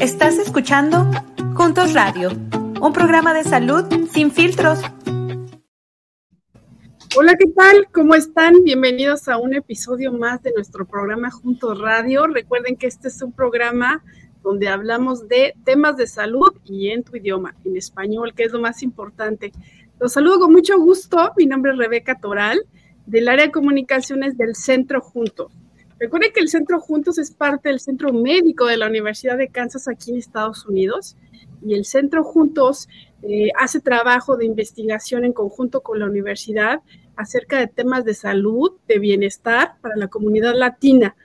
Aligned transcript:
Estás 0.00 0.36
escuchando 0.38 1.10
Juntos 1.54 1.94
Radio, 1.94 2.30
un 2.82 2.92
programa 2.92 3.32
de 3.32 3.44
salud 3.44 3.84
sin 4.12 4.30
filtros. 4.30 4.80
Hola, 7.16 7.34
¿qué 7.38 7.46
tal? 7.56 7.88
¿Cómo 7.92 8.14
están? 8.14 8.62
Bienvenidos 8.62 9.26
a 9.28 9.38
un 9.38 9.54
episodio 9.54 10.12
más 10.12 10.42
de 10.42 10.52
nuestro 10.52 10.84
programa 10.86 11.30
Juntos 11.30 11.80
Radio. 11.80 12.26
Recuerden 12.26 12.76
que 12.76 12.86
este 12.86 13.08
es 13.08 13.22
un 13.22 13.32
programa 13.32 14.04
donde 14.42 14.68
hablamos 14.68 15.28
de 15.28 15.54
temas 15.64 15.96
de 15.96 16.06
salud 16.06 16.52
y 16.66 16.90
en 16.90 17.02
tu 17.02 17.16
idioma, 17.16 17.56
en 17.64 17.78
español, 17.78 18.34
que 18.34 18.44
es 18.44 18.52
lo 18.52 18.60
más 18.60 18.82
importante. 18.82 19.50
Los 19.98 20.12
saludo 20.12 20.40
con 20.40 20.52
mucho 20.52 20.78
gusto. 20.78 21.32
Mi 21.38 21.46
nombre 21.46 21.72
es 21.72 21.78
Rebeca 21.78 22.20
Toral, 22.20 22.60
del 23.06 23.28
área 23.28 23.46
de 23.46 23.52
comunicaciones 23.52 24.36
del 24.36 24.56
Centro 24.56 25.00
Juntos. 25.00 25.52
Recuerden 25.98 26.32
que 26.32 26.40
el 26.40 26.48
Centro 26.48 26.78
Juntos 26.78 27.18
es 27.18 27.30
parte 27.30 27.70
del 27.70 27.80
Centro 27.80 28.12
Médico 28.12 28.66
de 28.66 28.76
la 28.76 28.86
Universidad 28.86 29.38
de 29.38 29.48
Kansas 29.48 29.88
aquí 29.88 30.10
en 30.10 30.18
Estados 30.18 30.66
Unidos 30.66 31.16
y 31.64 31.74
el 31.74 31.86
Centro 31.86 32.22
Juntos 32.22 32.88
eh, 33.22 33.48
hace 33.58 33.80
trabajo 33.80 34.36
de 34.36 34.44
investigación 34.44 35.24
en 35.24 35.32
conjunto 35.32 35.82
con 35.82 35.98
la 35.98 36.06
universidad 36.06 36.80
acerca 37.16 37.58
de 37.58 37.66
temas 37.66 38.04
de 38.04 38.12
salud, 38.12 38.72
de 38.86 38.98
bienestar 38.98 39.76
para 39.80 39.96
la 39.96 40.08
comunidad 40.08 40.54
latina. 40.54 41.16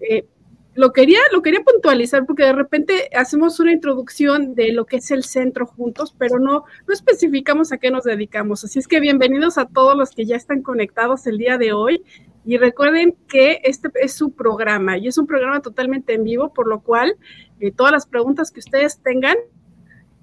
Eh, 0.00 0.26
lo 0.74 0.92
quería, 0.92 1.20
lo 1.32 1.40
quería 1.40 1.60
puntualizar 1.60 2.26
porque 2.26 2.42
de 2.42 2.52
repente 2.52 3.08
hacemos 3.16 3.58
una 3.60 3.72
introducción 3.72 4.54
de 4.54 4.72
lo 4.72 4.84
que 4.84 4.96
es 4.96 5.10
el 5.10 5.22
centro 5.22 5.66
juntos, 5.66 6.14
pero 6.18 6.38
no, 6.38 6.64
no 6.86 6.92
especificamos 6.92 7.72
a 7.72 7.78
qué 7.78 7.90
nos 7.90 8.04
dedicamos. 8.04 8.62
Así 8.64 8.78
es 8.78 8.86
que 8.86 9.00
bienvenidos 9.00 9.56
a 9.56 9.66
todos 9.66 9.96
los 9.96 10.10
que 10.10 10.26
ya 10.26 10.36
están 10.36 10.62
conectados 10.62 11.26
el 11.26 11.38
día 11.38 11.56
de 11.56 11.72
hoy. 11.72 12.04
Y 12.46 12.58
recuerden 12.58 13.16
que 13.26 13.60
este 13.64 13.90
es 14.00 14.14
su 14.14 14.30
programa 14.30 14.96
y 14.96 15.08
es 15.08 15.18
un 15.18 15.26
programa 15.26 15.60
totalmente 15.60 16.14
en 16.14 16.22
vivo, 16.22 16.54
por 16.54 16.68
lo 16.68 16.80
cual 16.80 17.16
eh, 17.58 17.72
todas 17.72 17.90
las 17.90 18.06
preguntas 18.06 18.52
que 18.52 18.60
ustedes 18.60 19.00
tengan 19.02 19.34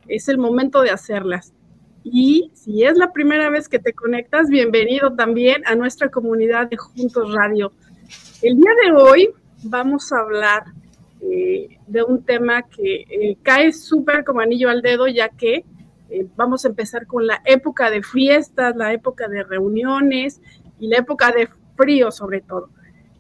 es 0.07 0.30
el 0.30 0.38
momento 0.38 0.81
de 0.81 0.91
hacerlas. 0.91 1.53
Y 2.02 2.49
si 2.53 2.85
es 2.85 2.97
la 2.97 3.11
primera 3.11 3.49
vez 3.49 3.67
que 3.67 3.77
te 3.77 3.91
conectas, 3.91 4.47
bienvenido 4.47 5.13
también 5.15 5.63
a 5.65 5.75
nuestra 5.75 6.09
comunidad 6.09 6.69
de 6.69 6.77
Juntos 6.77 7.33
Radio. 7.33 7.73
El 8.41 8.55
día 8.55 8.71
de 8.85 8.93
hoy 8.93 9.30
vamos 9.63 10.13
a 10.13 10.19
hablar 10.19 10.63
eh, 11.19 11.77
de 11.87 12.03
un 12.03 12.23
tema 12.23 12.61
que 12.61 13.02
eh, 13.02 13.37
cae 13.43 13.73
súper 13.73 14.23
como 14.23 14.39
anillo 14.39 14.69
al 14.69 14.81
dedo, 14.81 15.08
ya 15.09 15.27
que 15.27 15.65
vamos 16.37 16.63
a 16.63 16.69
empezar 16.69 17.05
con 17.05 17.27
la 17.27 17.41
época 17.43 17.89
de 17.89 18.02
fiestas, 18.02 18.77
la 18.77 18.93
época 18.93 19.27
de 19.27 19.43
reuniones 19.43 20.39
y 20.80 20.87
la 20.87 20.99
época 20.99 21.31
de 21.31 21.49
frío 21.75 22.11
sobre 22.11 22.41
todo. 22.41 22.69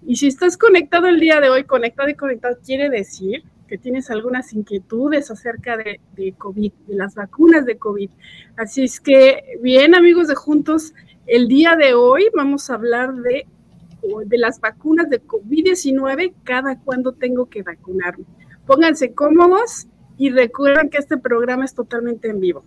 Y 0.05 0.17
si 0.17 0.27
estás 0.27 0.57
conectado 0.57 1.07
el 1.07 1.19
día 1.19 1.39
de 1.39 1.49
hoy, 1.49 1.63
conectado 1.63 2.09
y 2.09 2.15
conectado, 2.15 2.57
quiere 2.65 2.89
decir 2.89 3.43
que 3.67 3.77
tienes 3.77 4.11
algunas 4.11 4.53
inquietudes 4.53 5.31
acerca 5.31 5.77
de, 5.77 5.99
COVID, 6.37 6.71
de 6.87 6.95
las 6.95 7.15
vacunas 7.15 7.65
de 7.65 7.77
COVID. 7.77 8.09
Así 8.57 8.83
es 8.83 8.99
que, 8.99 9.57
bien 9.61 9.95
amigos 9.95 10.27
de 10.27 10.35
Juntos, 10.35 10.93
el 11.25 11.47
día 11.47 11.75
de 11.75 11.93
hoy 11.93 12.27
vamos 12.35 12.69
a 12.69 12.75
hablar 12.75 13.13
de 13.13 13.47
de 14.25 14.37
las 14.37 14.59
vacunas 14.59 15.09
de 15.09 15.21
COVID-19, 15.25 16.33
cada 16.43 16.79
cuándo 16.79 17.13
tengo 17.13 17.49
que 17.49 17.63
vacunarme. 17.63 18.25
Pónganse 18.65 19.13
cómodos 19.13 19.87
y 20.17 20.29
recuerden 20.29 20.89
que 20.89 20.97
este 20.97 21.17
programa 21.17 21.65
es 21.65 21.73
totalmente 21.73 22.29
en 22.29 22.39
vivo. 22.39 22.63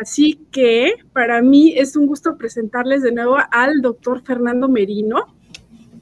Así 0.00 0.40
que 0.50 0.94
para 1.12 1.40
mí 1.40 1.74
es 1.76 1.96
un 1.96 2.06
gusto 2.06 2.36
presentarles 2.36 3.02
de 3.02 3.12
nuevo 3.12 3.36
al 3.50 3.80
doctor 3.80 4.22
Fernando 4.22 4.68
Merino. 4.68 5.36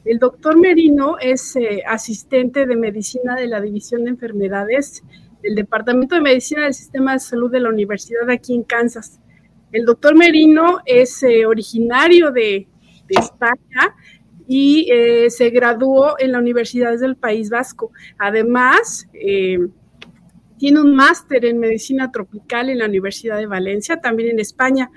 El 0.05 0.19
doctor 0.19 0.59
Merino 0.59 1.19
es 1.21 1.55
eh, 1.57 1.83
asistente 1.87 2.67
de 2.67 2.77
medicina 2.77 3.37
de 3.37 3.47
la 3.47 3.61
División 3.61 4.05
de 4.05 4.11
Enfermedades 4.11 5.03
del 5.43 5.55
Departamento 5.55 6.15
de 6.15 6.21
Medicina 6.21 6.65
del 6.65 6.75
Sistema 6.75 7.13
de 7.13 7.21
Salud 7.21 7.51
de 7.51 7.61
la 7.61 7.69
Universidad 7.69 8.29
aquí 8.31 8.55
en 8.55 8.63
Kansas. 8.63 9.21
El 9.73 9.85
doctor 9.85 10.17
Merino 10.17 10.79
es 10.87 11.23
eh, 11.23 11.47
originario 11.47 12.31
de, 12.31 12.67
de 13.09 13.15
España 13.21 13.95
y 14.47 14.89
eh, 14.93 15.31
se 15.31 15.51
graduó 15.51 16.17
en 16.19 16.33
la 16.33 16.39
Universidad 16.39 16.99
del 16.99 17.17
País 17.17 17.51
Vasco. 17.51 17.91
Además, 18.19 19.09
eh, 19.15 19.59
tiene 20.63 20.81
un 20.81 20.95
máster 20.95 21.45
en 21.45 21.59
medicina 21.59 22.13
tropical 22.13 22.69
en 22.71 22.79
la 22.79 22.87
Universidad 22.87 23.37
de 23.37 23.47
Valencia, 23.47 23.97
también 24.01 24.31
en 24.31 24.39
España, 24.39 24.93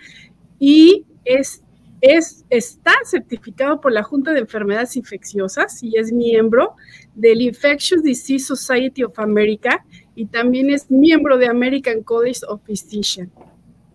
y 0.60 1.08
es, 1.24 1.64
es, 2.02 2.46
está 2.52 2.92
certificado 3.04 3.82
por 3.82 3.92
la 3.92 4.04
Junta 4.04 4.32
de 4.32 4.42
Enfermedades 4.42 4.96
Infecciosas 4.96 5.82
y 5.82 5.98
es 5.98 6.12
miembro 6.12 6.76
del 7.16 7.42
Infectious 7.42 8.04
Disease 8.04 8.46
Society 8.46 9.06
of 9.06 9.18
America 9.18 9.84
y 10.14 10.28
también 10.28 10.70
es 10.70 10.92
miembro 10.92 11.36
de 11.36 11.48
American 11.48 12.04
College 12.04 12.42
of 12.48 12.62
Physicians. 12.64 13.32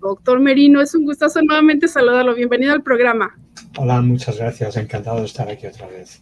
Doctor 0.01 0.41
Merino, 0.41 0.81
es 0.81 0.93
un 0.97 1.05
gustazo 1.05 1.41
nuevamente 1.41 1.87
saludarlo. 1.87 2.35
Bienvenido 2.35 2.73
al 2.73 2.83
programa. 2.83 3.39
Hola, 3.79 4.01
muchas 4.01 4.39
gracias. 4.39 4.77
Encantado 4.77 5.21
de 5.21 5.27
estar 5.27 5.49
aquí 5.49 5.69
otra 5.69 5.87
vez. 5.87 6.21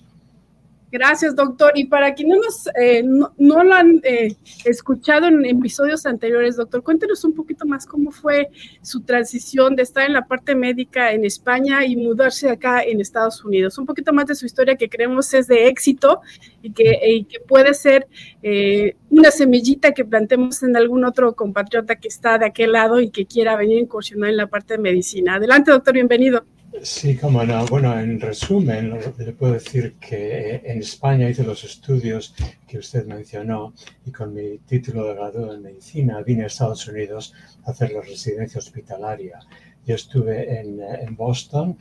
Gracias, 0.90 1.36
doctor. 1.36 1.72
Y 1.74 1.84
para 1.84 2.14
quienes 2.14 2.38
nos, 2.38 2.66
eh, 2.80 3.02
no, 3.02 3.62
lo 3.62 3.74
han 3.74 4.00
eh, 4.04 4.34
escuchado 4.64 5.26
en 5.26 5.44
episodios 5.44 6.06
anteriores, 6.06 6.56
doctor, 6.56 6.82
cuéntenos 6.82 7.22
un 7.24 7.34
poquito 7.34 7.66
más 7.66 7.84
cómo 7.84 8.10
fue 8.10 8.48
su 8.80 9.02
transición 9.02 9.76
de 9.76 9.82
estar 9.82 10.06
en 10.06 10.14
la 10.14 10.26
parte 10.26 10.54
médica 10.54 11.12
en 11.12 11.26
España 11.26 11.84
y 11.84 11.94
mudarse 11.96 12.48
acá 12.48 12.82
en 12.82 13.00
Estados 13.02 13.44
Unidos. 13.44 13.76
Un 13.76 13.84
poquito 13.84 14.14
más 14.14 14.26
de 14.26 14.34
su 14.34 14.46
historia 14.46 14.76
que 14.76 14.88
creemos 14.88 15.32
es 15.34 15.46
de 15.46 15.68
éxito 15.68 16.22
y 16.62 16.72
que, 16.72 17.26
que 17.28 17.40
puede 17.40 17.74
ser 17.74 18.06
eh, 18.42 18.96
una 19.10 19.30
semillita 19.30 19.92
que 19.92 20.06
plantemos 20.06 20.62
en 20.62 20.74
algún 20.74 21.04
otro 21.04 21.34
compatriota 21.34 21.96
que 21.96 22.08
está 22.08 22.38
de 22.38 22.46
aquel 22.46 22.72
lado 22.72 23.00
y 23.00 23.10
que 23.10 23.26
quiera 23.26 23.56
venir 23.56 23.76
a 23.76 23.82
incursionar 23.82 24.30
en 24.30 24.38
la 24.38 24.46
parte 24.46 24.74
de 24.74 24.78
medicina. 24.78 25.34
Adelante, 25.34 25.70
doctor, 25.70 25.92
bienvenido. 25.92 26.44
Sí, 26.82 27.16
como 27.16 27.44
no. 27.44 27.66
Bueno, 27.66 27.98
en 27.98 28.20
resumen, 28.20 29.00
le 29.18 29.32
puedo 29.32 29.54
decir 29.54 29.94
que 29.98 30.56
en 30.64 30.78
España 30.78 31.28
hice 31.28 31.42
los 31.42 31.64
estudios 31.64 32.34
que 32.66 32.78
usted 32.78 33.06
mencionó 33.06 33.72
y 34.04 34.12
con 34.12 34.34
mi 34.34 34.58
título 34.58 35.04
de 35.04 35.14
graduado 35.14 35.54
en 35.54 35.62
medicina 35.62 36.22
vine 36.22 36.44
a 36.44 36.46
Estados 36.46 36.86
Unidos 36.86 37.34
a 37.64 37.70
hacer 37.70 37.92
la 37.92 38.02
residencia 38.02 38.58
hospitalaria. 38.58 39.40
Yo 39.86 39.94
estuve 39.94 40.60
en, 40.60 40.80
en 40.80 41.16
Boston, 41.16 41.78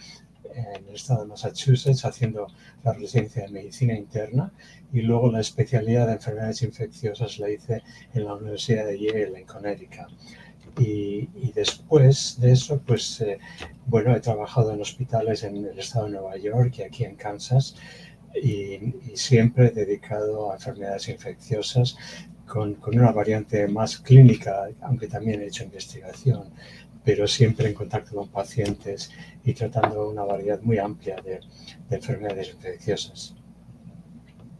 en 0.55 0.87
el 0.87 0.95
estado 0.95 1.21
de 1.21 1.27
Massachusetts, 1.27 2.05
haciendo 2.05 2.47
la 2.83 2.93
residencia 2.93 3.43
de 3.43 3.49
medicina 3.49 3.93
interna 3.93 4.51
y 4.93 5.01
luego 5.01 5.31
la 5.31 5.41
especialidad 5.41 6.07
de 6.07 6.13
enfermedades 6.13 6.61
infecciosas 6.63 7.37
la 7.39 7.49
hice 7.49 7.83
en 8.13 8.25
la 8.25 8.35
Universidad 8.35 8.85
de 8.85 8.99
Yale, 8.99 9.39
en 9.39 9.45
Connecticut. 9.45 10.07
Y, 10.79 11.51
después 11.53 12.39
de 12.39 12.51
eso, 12.51 12.79
pues 12.85 13.19
eh, 13.21 13.39
bueno, 13.87 14.15
he 14.15 14.19
trabajado 14.19 14.73
en 14.73 14.81
hospitales 14.81 15.43
en 15.43 15.65
el 15.65 15.79
estado 15.79 16.05
de 16.05 16.11
Nueva 16.11 16.37
York 16.37 16.75
y 16.77 16.83
aquí 16.83 17.03
en 17.03 17.15
Kansas 17.15 17.75
y, 18.35 18.93
siempre 19.15 19.71
dedicado 19.71 20.51
a 20.51 20.55
enfermedades 20.55 21.09
infecciosas 21.09 21.97
con, 22.45 22.75
con, 22.75 22.97
una 22.97 23.11
variante 23.11 23.67
más 23.67 23.97
clínica, 23.97 24.69
aunque 24.81 25.07
también 25.07 25.41
he 25.41 25.47
hecho 25.47 25.63
investigación, 25.63 26.43
pero 27.03 27.27
siempre 27.27 27.67
en 27.67 27.73
contacto 27.73 28.15
con 28.15 28.29
pacientes 28.29 29.09
y 29.43 29.53
tratando 29.53 30.09
una 30.09 30.23
variedad 30.23 30.61
muy 30.61 30.77
amplia 30.77 31.15
de, 31.23 31.39
de 31.89 31.95
enfermedades 31.95 32.49
infecciosas. 32.49 33.35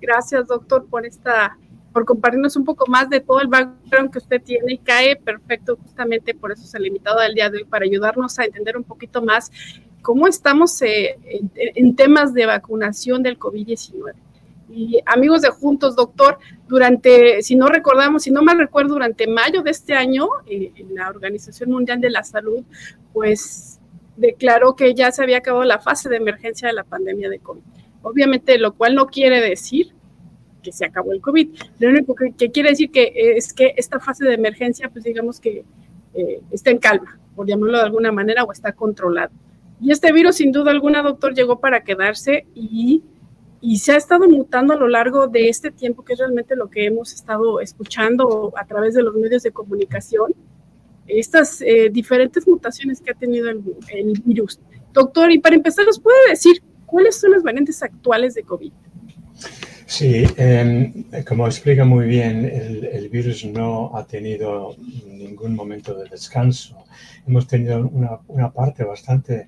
Gracias, 0.01 0.47
doctor, 0.47 0.87
por 0.87 1.05
esta 1.05 1.57
por 1.97 2.05
compartirnos 2.05 2.55
un 2.55 2.63
poco 2.63 2.85
más 2.85 3.09
de 3.09 3.21
todo 3.21 3.41
el 3.41 3.47
background 3.47 4.11
que 4.11 4.19
usted 4.19 4.39
tiene 4.39 4.73
y 4.73 4.77
cae 4.77 5.15
perfecto 5.15 5.77
justamente 5.77 6.35
por 6.35 6.51
eso 6.51 6.61
se 6.61 6.77
ha 6.77 6.79
limitado 6.79 7.17
al 7.17 7.33
día 7.33 7.49
de 7.49 7.57
hoy 7.57 7.63
para 7.63 7.85
ayudarnos 7.85 8.37
a 8.37 8.45
entender 8.45 8.77
un 8.77 8.83
poquito 8.83 9.19
más 9.23 9.51
cómo 10.03 10.27
estamos 10.27 10.79
eh, 10.83 11.17
en, 11.55 11.95
temas 11.95 12.35
de 12.35 12.45
vacunación 12.45 13.23
del 13.23 13.39
COVID-19. 13.39 14.13
Y 14.69 14.99
amigos 15.07 15.41
de 15.41 15.49
Juntos, 15.49 15.95
doctor, 15.95 16.37
durante, 16.67 17.41
si 17.41 17.55
no 17.55 17.65
recordamos, 17.65 18.21
si 18.21 18.29
no 18.29 18.43
mal 18.43 18.59
recuerdo, 18.59 18.93
durante 18.93 19.25
mayo 19.25 19.63
de 19.63 19.71
este 19.71 19.95
año, 19.95 20.27
eh, 20.45 20.71
la 20.91 21.09
Organización 21.09 21.71
Mundial 21.71 21.99
de 21.99 22.11
la 22.11 22.23
Salud, 22.23 22.63
pues 23.11 23.79
declaró 24.17 24.75
que 24.75 24.93
ya 24.93 25.11
se 25.11 25.23
había 25.23 25.39
acabado 25.39 25.63
la 25.63 25.79
fase 25.79 26.09
de 26.09 26.17
emergencia 26.17 26.67
de 26.67 26.75
la 26.75 26.83
pandemia 26.83 27.27
de 27.27 27.39
COVID. 27.39 27.61
Obviamente, 28.03 28.59
lo 28.59 28.75
cual 28.75 28.93
no 28.93 29.07
quiere 29.07 29.41
decir 29.41 29.96
que 30.67 30.73
se 30.73 30.83
acabó 30.83 31.13
el 31.13 31.21
COVID. 31.21 31.47
Lo 31.79 31.89
único 31.89 32.13
que, 32.13 32.51
quiere 32.51 32.71
decir 32.71 32.91
que 32.91 33.03
eh, 33.03 33.37
es 33.37 33.53
que 33.53 33.73
esta 33.77 34.01
fase 34.01 34.25
de 34.25 34.33
emergencia, 34.33 34.89
pues 34.89 35.05
digamos 35.05 35.39
que 35.39 35.63
eh, 36.13 36.41
está 36.51 36.71
en 36.71 36.77
calma, 36.77 37.17
por 37.37 37.47
llamarlo 37.47 37.77
de 37.77 37.85
alguna 37.85 38.11
manera, 38.11 38.43
o 38.43 38.51
está 38.51 38.73
controlado. 38.73 39.31
Y 39.79 39.91
este 39.91 40.11
virus, 40.11 40.35
sin 40.35 40.51
duda 40.51 40.71
alguna, 40.71 41.01
doctor, 41.03 41.33
llegó 41.33 41.61
para 41.61 41.85
quedarse 41.85 42.45
y, 42.53 43.01
y 43.61 43.77
se 43.77 43.93
ha 43.93 43.95
estado 43.95 44.27
mutando 44.27 44.73
a 44.73 44.75
lo 44.75 44.89
largo 44.89 45.27
de 45.27 45.47
este 45.47 45.71
tiempo, 45.71 46.03
que 46.03 46.13
es 46.13 46.19
realmente 46.19 46.57
lo 46.57 46.69
que 46.69 46.85
hemos 46.85 47.13
estado 47.13 47.61
escuchando 47.61 48.51
a 48.57 48.65
través 48.65 48.93
de 48.93 49.03
los 49.03 49.15
medios 49.15 49.43
de 49.43 49.51
comunicación, 49.51 50.33
estas 51.07 51.61
eh, 51.61 51.89
diferentes 51.89 52.45
mutaciones 52.45 52.99
que 52.99 53.11
ha 53.11 53.13
tenido 53.13 53.49
el, 53.49 53.63
el 53.87 54.21
virus. 54.25 54.59
Doctor, 54.91 55.31
y 55.31 55.39
para 55.39 55.55
empezar, 55.55 55.85
¿nos 55.85 55.97
puede 55.97 56.17
decir 56.29 56.61
cuáles 56.85 57.15
son 57.17 57.31
las 57.31 57.43
variantes 57.43 57.81
actuales 57.81 58.33
de 58.33 58.43
COVID? 58.43 58.73
Sí, 59.87 60.25
em, 60.35 61.05
como 61.25 61.47
explica 61.47 61.85
muy 61.85 62.07
bien, 62.07 62.43
el, 62.45 63.07
virus 63.07 63.45
no 63.45 63.95
ha 63.95 64.05
tenido 64.05 64.75
ningún 65.07 65.55
momento 65.55 65.93
de 65.97 66.09
descanso. 66.09 66.83
Hemos 67.25 67.47
tenido 67.47 67.87
una, 67.87 68.19
una 68.27 68.51
parte 68.51 68.83
bastante 68.83 69.47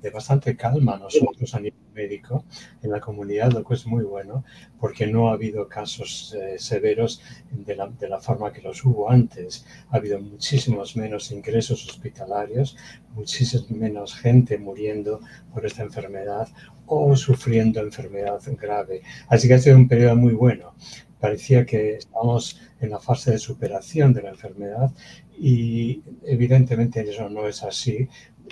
de 0.00 0.10
bastante 0.10 0.56
calma 0.56 0.96
nosotros 0.96 1.54
a 1.54 1.60
nivel 1.60 1.80
médico 1.94 2.44
en 2.82 2.90
la 2.90 3.00
comunidad, 3.00 3.52
lo 3.52 3.64
que 3.64 3.74
es 3.74 3.86
muy 3.86 4.04
bueno, 4.04 4.44
porque 4.78 5.06
no 5.06 5.28
ha 5.28 5.34
habido 5.34 5.68
casos 5.68 6.34
eh, 6.38 6.58
severos 6.58 7.22
de 7.50 7.76
la, 7.76 7.86
de 7.88 8.08
la, 8.08 8.20
forma 8.20 8.52
que 8.52 8.62
los 8.62 8.84
hubo 8.84 9.10
antes. 9.10 9.66
Ha 9.90 9.96
habido 9.96 10.20
muchísimos 10.20 10.96
menos 10.96 11.30
ingresos 11.30 11.86
hospitalarios, 11.88 12.76
muchísima 13.14 13.64
menos 13.70 14.14
gente 14.14 14.58
muriendo 14.58 15.20
por 15.52 15.66
esta 15.66 15.82
enfermedad 15.82 16.48
o 16.86 17.16
sufriendo 17.16 17.80
enfermedad 17.80 18.40
grave. 18.60 19.02
Así 19.28 19.48
que 19.48 19.54
ha 19.54 19.58
sido 19.58 19.76
un 19.76 19.88
periodo 19.88 20.16
muy 20.16 20.34
bueno. 20.34 20.74
Parecía 21.20 21.66
que 21.66 21.96
estamos 21.96 22.58
en 22.80 22.90
la 22.90 22.98
fase 22.98 23.32
de 23.32 23.38
superación 23.38 24.14
de 24.14 24.22
la 24.22 24.30
enfermedad 24.30 24.90
y 25.38 26.02
evidentemente 26.24 27.00
eso 27.00 27.28
no 27.28 27.46
es 27.46 27.62
así 27.62 28.08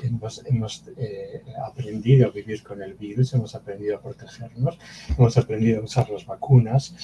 hemos, 0.07 0.85
eh, 0.97 1.43
aprendido 1.67 2.29
a 2.29 2.31
vivir 2.31 2.63
con 2.63 2.83
el 2.83 2.95
virus, 2.95 3.35
hemos 3.35 3.55
aprendido 3.55 3.97
a 3.97 4.03
protegernos, 4.03 4.79
hemos 5.17 5.37
aprendido 5.37 5.81
a 5.81 5.85
usar 5.85 6.09
las 6.11 6.27
vacunas, 6.27 6.95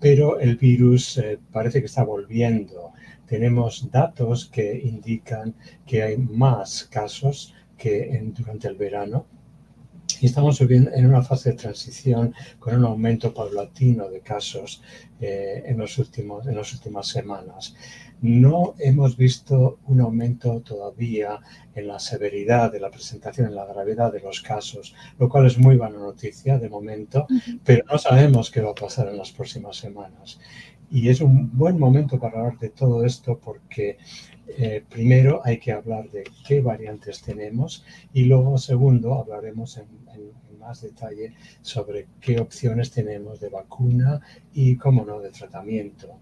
pero 0.00 0.38
el 0.40 0.56
virus 0.56 1.18
eh, 1.18 1.38
parece 1.52 1.80
que 1.80 1.86
está 1.86 2.04
volviendo. 2.04 2.92
Tenemos 3.26 3.90
datos 3.90 4.46
que 4.46 4.78
indican 4.84 5.54
que 5.86 6.02
hay 6.02 6.16
más 6.16 6.84
casos 6.84 7.54
que 7.78 8.20
durante 8.34 8.68
el 8.68 8.76
verano 8.76 9.26
y 10.20 10.26
estamos 10.26 10.60
en 10.60 11.06
una 11.06 11.22
fase 11.22 11.50
de 11.50 11.56
transición 11.56 12.34
con 12.58 12.76
un 12.76 12.84
aumento 12.84 13.34
paulatino 13.34 14.08
de 14.08 14.20
casos 14.20 14.82
eh, 15.20 15.64
en, 15.66 15.78
los 15.78 15.98
últimos, 15.98 16.46
en 16.46 16.56
las 16.56 16.72
últimas 16.72 17.08
semanas. 17.08 17.74
No 18.22 18.74
hemos 18.78 19.16
visto 19.16 19.80
un 19.88 20.00
aumento 20.00 20.60
todavía 20.60 21.40
en 21.74 21.88
la 21.88 21.98
severidad 21.98 22.70
de 22.70 22.78
la 22.78 22.88
presentación, 22.88 23.48
en 23.48 23.56
la 23.56 23.66
gravedad 23.66 24.12
de 24.12 24.20
los 24.20 24.40
casos, 24.40 24.94
lo 25.18 25.28
cual 25.28 25.46
es 25.46 25.58
muy 25.58 25.76
buena 25.76 25.98
noticia 25.98 26.56
de 26.56 26.68
momento, 26.68 27.26
pero 27.64 27.84
no 27.90 27.98
sabemos 27.98 28.52
qué 28.52 28.60
va 28.60 28.70
a 28.70 28.74
pasar 28.76 29.08
en 29.08 29.16
las 29.16 29.32
próximas 29.32 29.76
semanas. 29.76 30.38
Y 30.88 31.08
es 31.08 31.20
un 31.20 31.50
buen 31.58 31.80
momento 31.80 32.20
para 32.20 32.38
hablar 32.38 32.58
de 32.60 32.68
todo 32.68 33.04
esto 33.04 33.40
porque 33.42 33.98
eh, 34.46 34.84
primero 34.88 35.40
hay 35.44 35.58
que 35.58 35.72
hablar 35.72 36.08
de 36.10 36.22
qué 36.46 36.60
variantes 36.60 37.22
tenemos 37.22 37.84
y 38.12 38.26
luego 38.26 38.56
segundo 38.56 39.14
hablaremos 39.14 39.78
en, 39.78 39.88
en, 40.14 40.30
más 40.60 40.80
detalle 40.80 41.34
sobre 41.60 42.06
qué 42.20 42.38
opciones 42.38 42.92
tenemos 42.92 43.40
de 43.40 43.48
vacuna 43.48 44.20
y, 44.54 44.76
cómo 44.76 45.04
no, 45.04 45.18
de 45.18 45.30
tratamiento. 45.30 46.20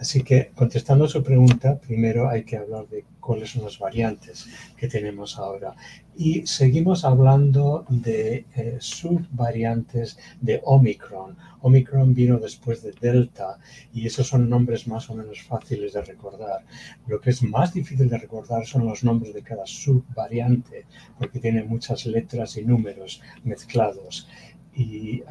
Así 0.00 0.22
que 0.22 0.50
contestando 0.54 1.04
a 1.04 1.08
su 1.08 1.22
pregunta, 1.22 1.78
primero 1.78 2.30
hay 2.30 2.44
que 2.44 2.56
hablar 2.56 2.88
de 2.88 3.04
cuáles 3.20 3.50
son 3.50 3.64
las 3.64 3.78
variantes 3.78 4.46
que 4.74 4.88
tenemos 4.88 5.38
ahora. 5.38 5.74
Y 6.16 6.46
seguimos 6.46 7.04
hablando 7.04 7.84
de 7.90 8.46
eh, 8.56 8.78
subvariantes 8.80 10.18
de 10.40 10.62
Omicron. 10.64 11.36
Omicron 11.60 12.14
vino 12.14 12.38
después 12.38 12.82
de 12.82 12.92
Delta 12.92 13.58
y 13.92 14.06
esos 14.06 14.26
son 14.26 14.48
nombres 14.48 14.88
más 14.88 15.10
o 15.10 15.14
menos 15.14 15.42
fáciles 15.42 15.92
de 15.92 16.00
recordar. 16.00 16.64
Lo 17.06 17.20
que 17.20 17.28
es 17.28 17.42
más 17.42 17.74
difícil 17.74 18.08
de 18.08 18.16
recordar 18.16 18.66
son 18.66 18.86
los 18.86 19.04
nombres 19.04 19.34
de 19.34 19.42
cada 19.42 19.66
subvariante 19.66 20.86
porque 21.18 21.40
tiene 21.40 21.62
muchas 21.62 22.06
letras 22.06 22.56
y 22.56 22.64
números 22.64 23.20
mezclados. 23.44 24.26
Y 24.74 25.22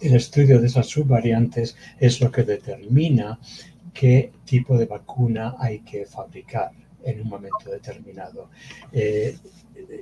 el 0.00 0.16
estudio 0.16 0.60
de 0.60 0.66
esas 0.66 0.86
subvariantes 0.86 1.76
es 1.98 2.20
lo 2.20 2.30
que 2.30 2.42
determina 2.42 3.38
qué 3.92 4.32
tipo 4.44 4.78
de 4.78 4.86
vacuna 4.86 5.56
hay 5.58 5.80
que 5.80 6.06
fabricar 6.06 6.70
en 7.04 7.22
un 7.22 7.28
momento 7.28 7.70
determinado. 7.70 8.50
Eh, 8.92 9.36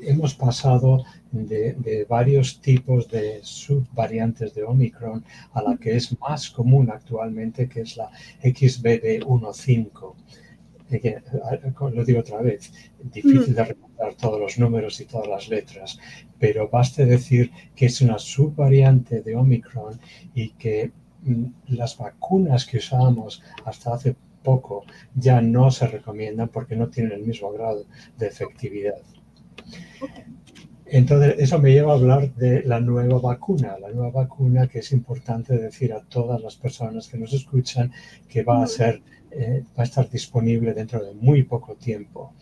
hemos 0.02 0.34
pasado 0.34 1.04
de, 1.30 2.06
varios 2.08 2.60
tipos 2.60 3.08
de 3.08 3.40
subvariantes 3.42 4.54
de 4.54 4.64
Omicron 4.64 5.24
a 5.52 5.62
la 5.62 5.76
que 5.76 5.96
es 5.96 6.18
más 6.20 6.50
común 6.50 6.90
actualmente, 6.90 7.68
que 7.68 7.82
es 7.82 7.96
la 7.96 8.10
XBB15. 8.42 10.14
Eh, 10.90 11.20
lo 11.92 12.04
digo 12.04 12.20
otra 12.20 12.40
vez, 12.40 12.72
difícil 13.02 13.54
de 13.54 13.64
recordar 13.64 14.14
todos 14.14 14.40
los 14.40 14.58
números 14.58 15.00
y 15.00 15.04
todas 15.04 15.28
las 15.28 15.48
letras, 15.48 15.98
pero 16.38 16.68
baste 16.68 17.04
decir 17.04 17.50
que 17.76 17.86
es 17.86 18.00
una 18.00 18.18
subvariante 18.18 19.20
de 19.20 19.36
Omicron 19.36 20.00
y 20.34 20.50
que 20.50 20.92
mm, 21.22 21.44
las 21.68 21.98
vacunas 21.98 22.64
que 22.64 22.78
usábamos 22.78 23.42
hasta 23.64 23.94
hace 23.94 24.16
poco 24.42 24.84
ya 25.14 25.42
no 25.42 25.70
se 25.70 25.86
recomiendan 25.86 26.48
porque 26.48 26.76
no 26.76 26.88
tienen 26.88 27.12
el 27.12 27.26
mismo 27.26 27.52
grado 27.52 27.84
de 28.16 28.26
efectividad. 28.26 29.02
Entonces, 30.90 31.34
eso 31.38 31.58
me 31.58 31.72
lleva 31.72 31.92
a 31.92 31.96
hablar 31.96 32.34
de 32.34 32.62
la 32.64 32.80
nueva 32.80 33.18
vacuna, 33.20 33.78
la 33.78 33.90
nueva 33.90 34.22
vacuna 34.22 34.68
que 34.68 34.80
es 34.80 34.92
importante 34.92 35.58
decir 35.58 35.92
a 35.92 36.00
todas 36.00 36.40
las 36.40 36.56
personas 36.56 37.08
que 37.08 37.18
nos 37.18 37.32
escuchan 37.32 37.92
que 38.28 38.42
va 38.42 38.62
a 38.62 38.66
ser, 38.66 39.02
eh, 39.30 39.64
va 39.78 39.82
a 39.82 39.86
estar 39.86 40.08
disponible 40.08 40.74
dentro 40.74 41.04
de 41.04 41.14
muy 41.14 41.42
poco 41.42 41.74
tiempo. 41.74 42.32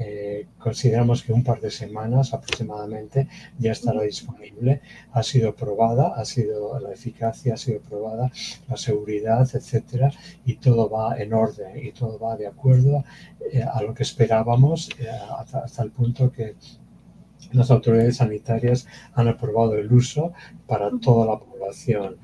Eh, 0.00 0.46
consideramos 0.58 1.24
que 1.24 1.32
un 1.32 1.42
par 1.42 1.60
de 1.60 1.72
semanas 1.72 2.32
aproximadamente 2.32 3.26
ya 3.58 3.72
estará 3.72 4.02
disponible. 4.02 4.80
Ha 5.12 5.24
sido 5.24 5.54
probada, 5.56 6.14
ha 6.14 6.24
sido 6.24 6.78
la 6.78 6.92
eficacia, 6.92 7.54
ha 7.54 7.56
sido 7.56 7.80
probada, 7.80 8.30
la 8.68 8.76
seguridad, 8.76 9.48
etcétera, 9.52 10.12
y 10.46 10.54
todo 10.56 10.88
va 10.88 11.18
en 11.18 11.32
orden 11.32 11.84
y 11.84 11.90
todo 11.90 12.18
va 12.18 12.36
de 12.36 12.46
acuerdo 12.46 13.04
eh, 13.52 13.62
a 13.62 13.82
lo 13.82 13.92
que 13.92 14.04
esperábamos 14.04 14.88
eh, 15.00 15.08
hasta, 15.36 15.82
el 15.82 15.90
punto 15.90 16.30
que 16.30 16.54
las 17.52 17.70
autoridades 17.70 18.16
sanitarias 18.16 18.86
han 19.14 19.28
aprobado 19.28 19.74
el 19.74 19.92
uso 19.92 20.32
para 20.66 20.90
toda 21.00 21.26
la 21.26 21.38
población. 21.38 22.16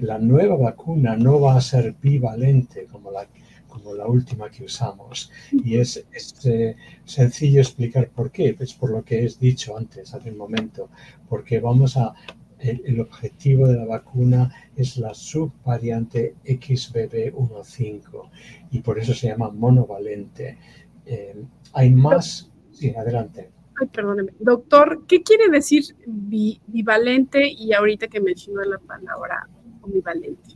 la 0.00 0.18
nueva 0.18 0.56
vacuna 0.56 1.16
no 1.16 1.40
va 1.40 1.56
a 1.56 1.60
ser 1.60 1.94
bivalente 2.00 2.86
como 2.86 3.10
la 3.10 3.26
como 3.72 3.94
la 3.94 4.06
última 4.06 4.50
que 4.50 4.64
usamos. 4.64 5.30
Y 5.50 5.76
es, 5.78 6.04
eh, 6.44 6.76
sencillo 7.04 7.60
explicar 7.60 8.10
por 8.10 8.30
qué, 8.30 8.52
pues 8.54 8.74
por 8.74 8.90
lo 8.90 9.02
que 9.02 9.24
he 9.24 9.28
dicho 9.40 9.76
antes, 9.78 10.12
hace 10.12 10.30
un 10.30 10.36
momento, 10.36 10.90
porque 11.28 11.58
vamos 11.58 11.96
a, 11.96 12.14
el, 12.58 13.00
objetivo 13.00 13.66
de 13.66 13.76
la 13.76 13.86
vacuna 13.86 14.54
es 14.76 14.98
la 14.98 15.14
subvariante 15.14 16.36
XBB15 16.44 18.30
y 18.70 18.80
por 18.80 18.98
eso 18.98 19.14
se 19.14 19.28
llama 19.28 19.50
monovalente. 19.50 20.58
Eh, 21.06 21.42
hay 21.72 21.90
más, 21.90 22.50
sí, 22.72 22.94
adelante. 22.94 23.50
Ay, 23.82 23.88
perdóneme. 23.88 24.32
Doctor, 24.38 25.04
¿qué 25.08 25.22
quiere 25.22 25.48
decir 25.48 25.82
bivalente 26.06 27.48
y 27.48 27.72
ahorita 27.72 28.06
que 28.06 28.20
mencionó 28.20 28.62
la 28.62 28.78
palabra 28.78 29.48
omnivalente? 29.80 30.50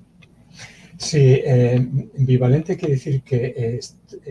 Sí, 0.97 1.41
eh, 1.45 1.85
bivalente 2.19 2.77
quiere 2.77 2.95
decir 2.95 3.23
que 3.23 3.53
eh, 3.57 3.81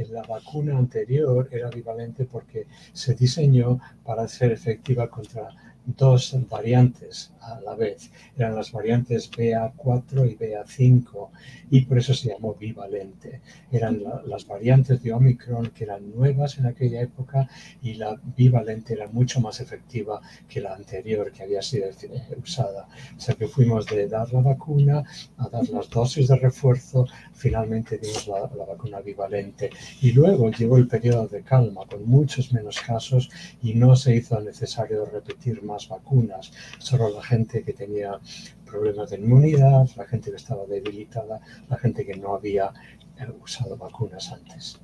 la 0.10 0.24
vacuna 0.24 0.78
anterior 0.78 1.50
era 1.52 1.70
bivalente 1.70 2.24
porque 2.24 2.68
se 2.94 3.14
diseñó 3.16 3.80
para 4.06 4.28
ser 4.30 4.54
efectiva 4.54 5.10
contra 5.10 5.50
dos 5.86 6.36
variantes 6.50 7.32
a 7.42 7.60
la 7.62 7.76
vez. 7.76 8.10
Eran 8.38 8.56
las 8.56 8.72
variantes 8.72 9.32
BA4 9.32 10.32
y 10.32 10.36
BA5 10.36 11.30
y 11.70 11.82
por 11.82 11.98
eso 11.98 12.14
se 12.14 12.30
llamó 12.30 12.56
bivalente. 12.56 13.42
Eran 13.72 14.02
las 14.26 14.48
variantes 14.48 15.02
de 15.04 15.14
Omicron 15.14 15.72
que 15.72 15.84
eran 15.84 16.12
nuevas 16.16 16.58
en 16.58 16.66
aquella 16.66 17.02
época 17.02 17.48
y 17.82 17.96
la 17.96 18.20
bivalente 18.36 18.94
era 18.94 19.08
mucho 19.08 19.40
más 19.42 19.60
efectiva 19.60 20.22
que 20.48 20.62
la 20.62 20.74
anterior 20.74 21.32
que 21.32 21.44
había 21.44 21.62
sido 21.62 21.88
eh, 21.88 22.38
usada. 22.42 22.88
O 23.16 23.20
sea 23.20 23.36
que 23.36 23.48
fuimos 23.48 23.86
de 23.86 24.08
dar 24.08 24.32
la 24.34 24.42
vacuna 24.42 25.04
a 25.38 25.50
dar 25.50 25.68
las 25.70 25.90
dosis 25.90 26.28
de 26.28 26.38
refuerzo, 26.38 27.06
finalmente 27.34 27.98
dimos 27.98 28.28
la, 28.28 28.50
la 28.56 28.66
vacuna 28.66 29.02
bivalente. 29.02 29.70
Y 30.02 30.12
luego 30.12 30.50
llegó 30.50 30.78
el 30.78 30.88
periodo 30.88 31.28
de 31.28 31.44
calma 31.44 31.86
con 31.86 32.08
muchos 32.08 32.54
menos 32.54 32.80
casos 32.82 33.30
y 33.62 33.74
no 33.74 33.96
se 33.96 34.16
hizo 34.16 34.40
necesario 34.40 35.06
repetir 35.06 35.62
más 35.64 35.75
vacunas. 35.90 36.52
Solo 36.80 37.10
la 37.10 37.22
gente 37.22 37.64
que 37.64 37.74
tenía 37.74 38.20
problemas 38.66 39.10
de 39.10 39.18
inmunidad, 39.18 39.88
la 39.96 40.06
gente 40.06 40.30
que 40.32 40.38
estaba 40.38 40.66
debilitada, 40.66 41.40
la 41.70 41.78
gente 41.78 42.06
que 42.06 42.16
no 42.16 42.36
había 42.36 42.72
eh, 43.20 43.32
usado 43.42 43.78
vacunas 43.78 44.32
antes. 44.32 44.80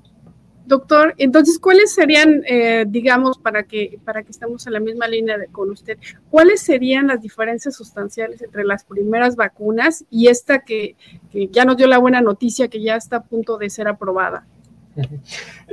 Doctor, 0.65 1.15
entonces, 1.17 1.57
¿cuáles 1.59 1.93
serían, 1.93 2.43
eh, 2.47 2.85
digamos, 2.87 3.39
para 3.39 3.63
que, 3.63 3.99
para 4.05 4.21
que 4.23 4.31
estemos 4.31 4.65
en 4.67 4.73
la 4.73 4.79
misma 4.79 5.07
línea 5.07 5.37
de, 5.37 5.47
con 5.47 5.71
usted, 5.71 5.97
cuáles 6.29 6.61
serían 6.61 7.07
las 7.07 7.21
diferencias 7.21 7.75
sustanciales 7.75 8.41
entre 8.41 8.63
las 8.63 8.83
primeras 8.83 9.35
vacunas 9.35 10.05
y 10.11 10.27
esta 10.27 10.59
que, 10.59 10.95
que 11.31 11.47
ya 11.47 11.65
nos 11.65 11.77
dio 11.77 11.87
la 11.87 11.97
buena 11.97 12.21
noticia 12.21 12.67
que 12.67 12.81
ya 12.81 12.95
está 12.95 13.17
a 13.17 13.23
punto 13.23 13.57
de 13.57 13.69
ser 13.69 13.87
aprobada? 13.87 14.45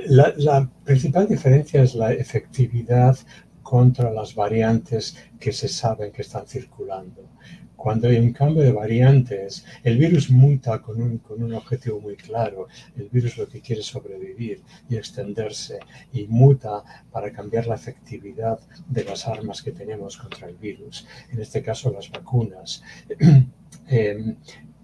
La, 0.06 0.32
la 0.37 0.70
principal 0.84 1.28
diferencia 1.28 1.82
es 1.82 1.94
la 1.94 2.12
efectividad 2.12 3.18
contra 3.68 4.10
las 4.10 4.34
variantes 4.34 5.14
que 5.38 5.52
se 5.52 5.68
saben 5.68 6.10
que 6.10 6.22
están 6.22 6.46
circulando. 6.46 7.20
Cuando 7.76 8.08
hay 8.08 8.16
un 8.16 8.32
cambio 8.32 8.62
de 8.62 8.72
variantes, 8.72 9.66
el 9.84 9.98
virus 9.98 10.30
muta 10.30 10.80
con 10.80 11.02
un, 11.02 11.18
con 11.18 11.42
un 11.42 11.52
objetivo 11.52 12.00
muy 12.00 12.16
claro. 12.16 12.68
El 12.96 13.10
virus 13.10 13.37
lo 13.37 13.46
que 13.46 13.60
quiere 13.60 13.82
es 13.82 13.88
sobrevivir 13.88 14.62
y 14.88 14.96
extenderse 14.96 15.80
y 16.14 16.25
muta 16.25 16.82
para 17.12 17.30
cambiar 17.30 17.66
la 17.66 17.75
efectividad 17.75 18.58
de 18.88 19.04
las 19.04 19.28
armas 19.28 19.60
que 19.60 19.72
tenemos 19.72 20.16
contra 20.16 20.48
el 20.48 20.56
virus, 20.56 21.06
en 21.30 21.38
este 21.38 21.62
caso 21.62 21.92
las 21.92 22.10
vacunas. 22.10 22.82
Em, 23.90 24.37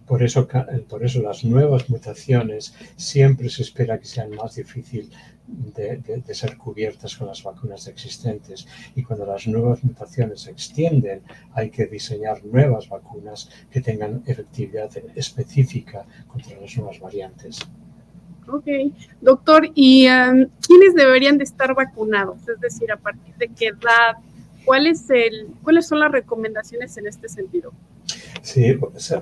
por 0.07 0.23
eso, 0.23 0.47
por 0.88 1.05
eso 1.05 1.21
las 1.21 1.45
nuevas 1.45 1.88
mutaciones 1.91 2.75
siempre 2.97 3.49
se 3.49 3.62
espera 3.62 3.99
que 3.99 4.07
sean 4.07 4.31
más 4.31 4.55
difíciles 4.55 5.11
de, 5.47 6.35
ser 6.35 6.57
cubiertas 6.57 7.17
con 7.17 7.27
las 7.27 7.43
vacunas 7.43 7.87
existentes. 7.87 8.67
Y 8.95 9.03
cuando 9.03 9.27
las 9.27 9.47
nuevas 9.47 9.85
mutaciones 9.85 10.43
se 10.43 10.51
extienden, 10.51 11.23
hay 11.53 11.71
que 11.71 11.87
diseñar 11.87 12.45
nuevas 12.45 12.89
vacunas 12.89 13.51
que 13.71 13.81
tengan 13.81 14.23
efectividad 14.27 14.91
específica 15.15 16.07
contra 16.27 16.61
las 16.61 16.77
nuevas 16.77 17.01
variantes. 17.01 17.59
Ok, 18.47 18.67
doctor, 19.23 19.71
¿y 19.75 20.07
um, 20.07 20.47
quiénes 20.61 20.95
deberían 20.95 21.39
de 21.39 21.45
estar 21.45 21.75
vacunados? 21.75 22.47
Es 22.47 22.61
decir, 22.61 22.93
¿a 22.93 22.97
partir 22.97 23.35
de 23.37 23.49
qué 23.49 23.69
edad? 23.69 24.17
¿Cuál 24.64 24.87
es 24.87 25.09
el, 25.11 25.49
¿Cuáles 25.62 25.87
son 25.87 26.00
las 26.00 26.11
recomendaciones 26.11 26.97
en 26.97 27.06
este 27.06 27.28
sentido? 27.28 27.73
Sí, 28.42 28.76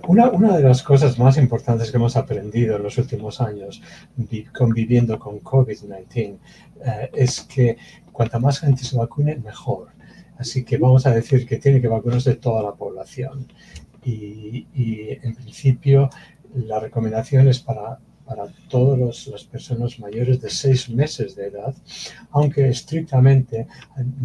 una, 0.09 0.57
de 0.57 0.63
las 0.63 0.83
cosas 0.83 1.19
más 1.19 1.37
importantes 1.37 1.91
que 1.91 1.97
hemos 1.97 2.17
aprendido 2.17 2.77
en 2.77 2.83
los 2.83 2.99
últimos 2.99 3.41
años 3.41 3.81
conviviendo 4.53 5.19
con 5.19 5.41
COVID-19 5.41 6.07
eh, 6.85 7.11
es 7.13 7.43
que 7.43 7.77
cuanta 8.11 8.41
más 8.41 8.59
gente 8.59 8.85
se 8.85 8.97
vacune, 8.97 9.37
mejor. 9.37 9.89
Así 10.39 10.65
que 10.65 10.77
vamos 10.77 11.07
a 11.07 11.13
decir 11.13 11.47
que 11.47 11.59
tiene 11.59 11.81
que 11.81 11.89
vacunarse 11.89 12.35
toda 12.35 12.63
la 12.63 12.73
población. 12.73 13.47
Y 14.05 14.67
en 15.23 15.35
principio 15.37 16.11
la 16.55 16.81
recomendación 16.81 17.47
es 17.49 17.61
para, 17.61 18.01
para 18.35 18.51
todas 18.69 19.27
las 19.27 19.45
personas 19.45 19.99
mayores 19.99 20.41
de 20.41 20.49
seis 20.49 20.89
meses 20.89 21.37
de 21.37 21.49
edad, 21.49 21.75
aunque 22.31 22.69
estrictamente 22.69 23.67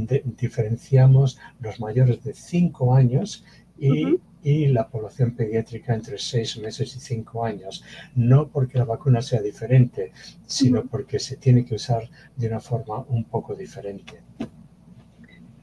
eh, 0.10 0.24
diferenciamos 0.38 1.38
los 1.60 1.80
mayores 1.80 2.24
de 2.24 2.34
cinco 2.34 2.96
años 2.96 3.44
y 3.78 4.18
y 4.44 4.68
la 4.68 4.88
población 4.88 5.32
pediátrica 5.32 5.94
entre 5.94 6.18
seis 6.18 6.58
meses 6.58 6.96
y 6.96 7.00
cinco 7.02 7.44
años. 7.44 7.84
No 8.16 8.48
porque 8.48 8.78
la 8.78 8.86
vacuna 8.86 9.22
sea 9.22 9.42
diferente, 9.42 10.14
sino 10.46 10.86
porque 10.86 11.20
se 11.20 11.36
tiene 11.36 11.66
que 11.66 11.76
usar 11.76 12.10
de 12.38 12.48
una 12.48 12.62
forma 12.62 13.04
un 13.10 13.26
poco 13.26 13.56
diferente. 13.56 14.22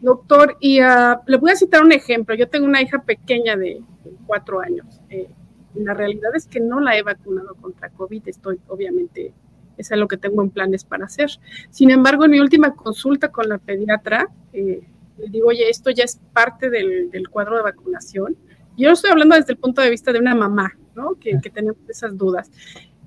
Doctor, 0.00 0.58
y 0.60 0.82
uh, 0.82 1.16
le 1.26 1.38
voy 1.38 1.52
a 1.52 1.56
citar 1.56 1.82
un 1.82 1.92
ejemplo. 1.92 2.34
Yo 2.34 2.46
tengo 2.46 2.66
una 2.66 2.82
hija 2.82 3.02
pequeña 3.02 3.56
de 3.56 3.80
cuatro 4.26 4.60
años. 4.60 5.00
Eh, 5.08 5.30
la 5.74 5.94
realidad 5.94 6.34
es 6.34 6.46
que 6.46 6.60
no 6.60 6.80
la 6.80 6.96
he 6.96 7.02
vacunado 7.02 7.54
contra 7.56 7.90
COVID. 7.90 8.28
Estoy, 8.28 8.60
obviamente, 8.68 9.32
es 9.76 9.90
lo 9.90 10.08
que 10.08 10.16
tengo 10.16 10.42
en 10.42 10.50
planes 10.50 10.84
para 10.84 11.06
hacer. 11.06 11.30
Sin 11.70 11.90
embargo, 11.90 12.24
en 12.24 12.32
mi 12.32 12.40
última 12.40 12.74
consulta 12.74 13.30
con 13.30 13.48
la 13.48 13.58
pediatra, 13.58 14.28
eh, 14.52 14.80
le 15.18 15.28
digo, 15.28 15.48
oye, 15.48 15.68
esto 15.68 15.90
ya 15.90 16.04
es 16.04 16.20
parte 16.32 16.70
del, 16.70 17.10
del 17.10 17.28
cuadro 17.28 17.56
de 17.56 17.62
vacunación. 17.62 18.36
Yo 18.76 18.90
estoy 18.90 19.10
hablando 19.10 19.36
desde 19.36 19.52
el 19.52 19.58
punto 19.58 19.80
de 19.82 19.90
vista 19.90 20.12
de 20.12 20.18
una 20.18 20.34
mamá, 20.34 20.76
¿no? 20.94 21.14
Que, 21.14 21.38
que 21.40 21.50
tenemos 21.50 21.78
esas 21.88 22.16
dudas. 22.16 22.50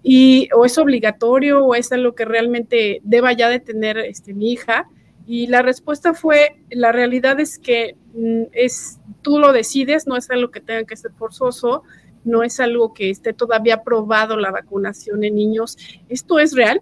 Y 0.04 0.50
o 0.56 0.66
es 0.66 0.78
obligatorio 0.78 1.66
o 1.66 1.76
es 1.76 1.92
algo 1.92 2.16
que 2.16 2.24
realmente 2.24 3.02
deba 3.04 3.34
ya 3.34 3.50
de 3.50 3.60
tener 3.60 3.98
este, 3.98 4.34
mi 4.34 4.52
hija. 4.54 4.88
Y 5.26 5.48
la 5.48 5.62
respuesta 5.62 6.14
fue, 6.14 6.62
la 6.70 6.94
realidad 6.94 7.40
es 7.42 7.60
que 7.60 7.98
mm, 8.14 8.44
es, 8.54 9.00
tú 9.22 9.40
lo 9.40 9.52
decides, 9.52 10.08
no 10.08 10.16
es 10.16 10.30
algo 10.30 10.52
que 10.52 10.62
tenga 10.62 10.86
que 10.86 10.96
ser 10.96 11.12
forzoso, 11.12 11.84
no 12.28 12.44
es 12.44 12.60
algo 12.60 12.94
que 12.94 13.10
esté 13.10 13.34
todavía 13.34 13.76
aprobado 13.76 14.38
la 14.38 14.52
vacunación 14.52 15.24
en 15.24 15.36
niños. 15.36 15.78
¿Esto 16.10 16.40
es 16.40 16.54
real? 16.54 16.82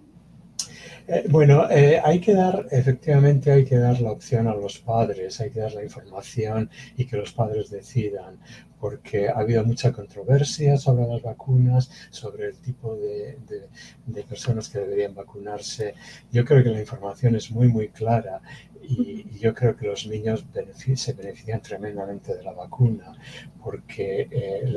Eh, 1.08 1.26
bueno, 1.30 1.70
eh, 1.70 2.02
hay 2.04 2.20
que 2.20 2.34
dar, 2.34 2.66
efectivamente 2.72 3.52
hay 3.52 3.64
que 3.64 3.78
dar 3.78 4.02
la 4.02 4.12
opción 4.12 4.48
a 4.48 4.56
los 4.56 4.80
padres, 4.80 5.40
hay 5.40 5.52
que 5.52 5.60
dar 5.60 5.74
la 5.74 5.84
información 5.84 6.70
y 6.98 7.06
que 7.06 7.18
los 7.18 7.32
padres 7.32 7.70
decidan, 7.70 8.40
porque 8.80 9.30
ha 9.30 9.38
habido 9.38 9.64
mucha 9.64 9.92
controversia 9.92 10.78
sobre 10.78 11.06
las 11.06 11.22
vacunas, 11.22 11.92
sobre 12.10 12.48
el 12.48 12.58
tipo 12.58 12.96
de, 12.96 13.38
personas 14.28 14.68
que 14.70 14.80
deberían 14.80 15.14
vacunarse. 15.14 15.94
Yo 16.32 16.44
creo 16.44 16.64
que 16.64 16.72
la 16.72 16.80
información 16.80 17.36
es 17.36 17.52
muy, 17.52 17.68
muy 17.68 17.90
clara 17.90 18.42
y, 18.90 19.40
yo 19.40 19.54
creo 19.54 19.76
que 19.76 19.88
los 19.88 20.08
niños 20.08 20.46
se 20.96 21.14
benefician 21.14 21.62
tremendamente 21.62 22.36
de 22.36 22.44
la 22.44 22.54
vacuna, 22.54 23.14
porque 23.62 24.28
eh, 24.32 24.74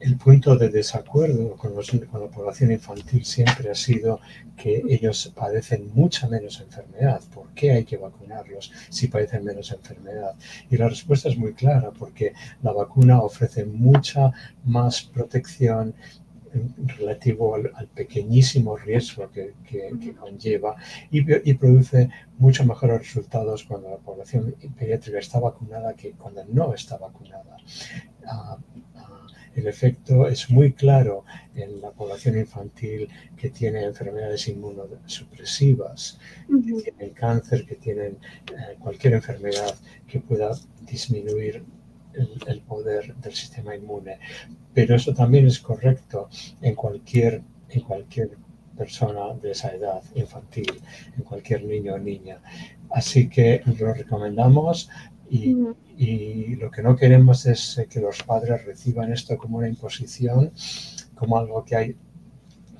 el 0.00 0.16
punto 0.16 0.56
de 0.56 0.70
desacuerdo 0.70 1.56
con, 1.56 1.74
la 1.76 2.28
población 2.28 2.72
infantil 2.72 3.24
siempre 3.24 3.70
ha 3.70 3.74
sido 3.74 4.20
que 4.56 4.82
ellos 4.88 5.30
padecen 5.34 5.90
mucha 5.94 6.26
menos 6.26 6.60
enfermedad. 6.60 7.20
¿Por 7.34 7.48
qué 7.50 7.72
hay 7.72 7.84
que 7.84 7.98
vacunarlos 7.98 8.72
si 8.88 9.08
padecen 9.08 9.44
menos 9.44 9.70
enfermedad? 9.70 10.34
Y 10.70 10.78
la 10.78 10.88
respuesta 10.88 11.28
es 11.28 11.36
muy 11.36 11.52
clara, 11.52 11.90
porque 11.90 12.32
la 12.62 12.72
vacuna 12.72 13.20
ofrece 13.20 13.64
mucha 13.64 14.32
más 14.64 15.02
protección 15.02 15.94
relativo 16.98 17.54
al, 17.54 17.88
pequeñísimo 17.94 18.76
riesgo 18.76 19.30
que, 19.30 19.54
conlleva 20.18 20.76
y, 21.10 21.54
produce 21.54 22.10
mucho 22.38 22.64
mejores 22.64 22.98
resultados 23.00 23.64
cuando 23.64 23.90
la 23.90 23.98
población 23.98 24.54
pediátrica 24.78 25.18
está 25.18 25.38
vacunada 25.38 25.94
que 25.94 26.12
cuando 26.12 26.44
no 26.46 26.74
está 26.74 26.96
vacunada. 26.98 27.56
Ah, 28.26 28.58
el 29.54 29.66
efecto 29.66 30.28
es 30.28 30.48
muy 30.48 30.72
claro 30.72 31.24
en 31.54 31.80
la 31.80 31.90
población 31.90 32.38
infantil 32.38 33.08
que 33.36 33.50
tiene 33.50 33.82
enfermedades 33.84 34.46
inmunosupresivas, 34.48 36.18
que 36.48 36.92
tienen 36.92 37.14
cáncer, 37.14 37.66
que 37.66 37.74
tienen 37.74 38.18
eh, 38.52 38.76
cualquier 38.78 39.14
enfermedad 39.14 39.74
que 40.06 40.20
pueda 40.20 40.52
disminuir 40.82 41.64
el, 42.14 42.60
poder 42.60 43.14
del 43.16 43.34
sistema 43.34 43.74
inmune. 43.74 44.18
Pero 44.74 44.96
eso 44.96 45.14
también 45.14 45.46
es 45.46 45.58
correcto 45.58 46.28
en 46.60 46.74
cualquier, 46.74 47.42
en 47.68 47.80
cualquier 47.82 48.30
persona 48.76 49.34
de 49.34 49.50
esa 49.50 49.74
edad 49.74 50.02
infantil, 50.14 50.80
en 51.16 51.22
cualquier 51.24 51.64
niño 51.64 51.94
o 51.94 51.98
niña. 51.98 52.40
Así 52.90 53.28
que 53.28 53.62
lo 53.78 53.92
recomendamos 53.92 54.88
y, 55.30 55.56
y 55.96 56.56
lo 56.56 56.70
que 56.70 56.82
no 56.82 56.96
queremos 56.96 57.46
es 57.46 57.78
eh, 57.78 57.86
que 57.86 58.00
los 58.00 58.22
padres 58.22 58.64
reciban 58.64 59.12
esto 59.12 59.36
como 59.38 59.58
una 59.58 59.68
imposición, 59.68 60.52
como 61.14 61.36
algo 61.36 61.64
que 61.64 61.76
hay 61.76 61.96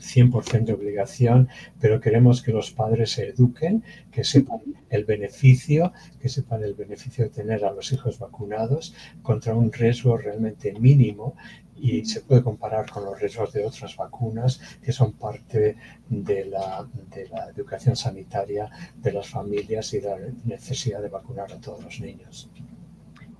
100% 0.00 0.64
de 0.64 0.72
obligación, 0.72 1.48
pero 1.80 2.00
queremos 2.00 2.42
que 2.42 2.52
los 2.52 2.70
padres 2.70 3.12
se 3.12 3.28
eduquen, 3.28 3.84
que 4.10 4.24
sepan 4.24 4.60
el 4.88 5.04
beneficio, 5.04 5.92
que 6.20 6.28
sepan 6.28 6.64
el 6.64 6.74
beneficio 6.74 7.24
de 7.24 7.30
tener 7.30 7.64
a 7.64 7.72
los 7.72 7.92
hijos 7.92 8.18
vacunados 8.18 8.94
contra 9.22 9.54
un 9.54 9.72
riesgo 9.72 10.16
realmente 10.16 10.72
mínimo 10.72 11.36
y 11.76 12.04
se 12.04 12.20
puede 12.20 12.42
comparar 12.42 12.90
con 12.90 13.04
los 13.04 13.18
riesgos 13.18 13.52
de 13.52 13.64
otras 13.64 13.96
vacunas 13.96 14.60
que 14.82 14.92
son 14.92 15.12
parte 15.12 15.76
de 16.08 16.44
la, 16.44 16.86
de 17.14 17.28
la 17.28 17.48
educación 17.48 17.96
sanitaria 17.96 18.70
de 18.96 19.12
las 19.12 19.28
familias 19.28 19.94
y 19.94 20.00
la 20.00 20.16
necesidad 20.44 21.00
de 21.00 21.08
vacunar 21.08 21.52
a 21.52 21.60
todos 21.60 21.82
los 21.82 22.00
niños. 22.00 22.50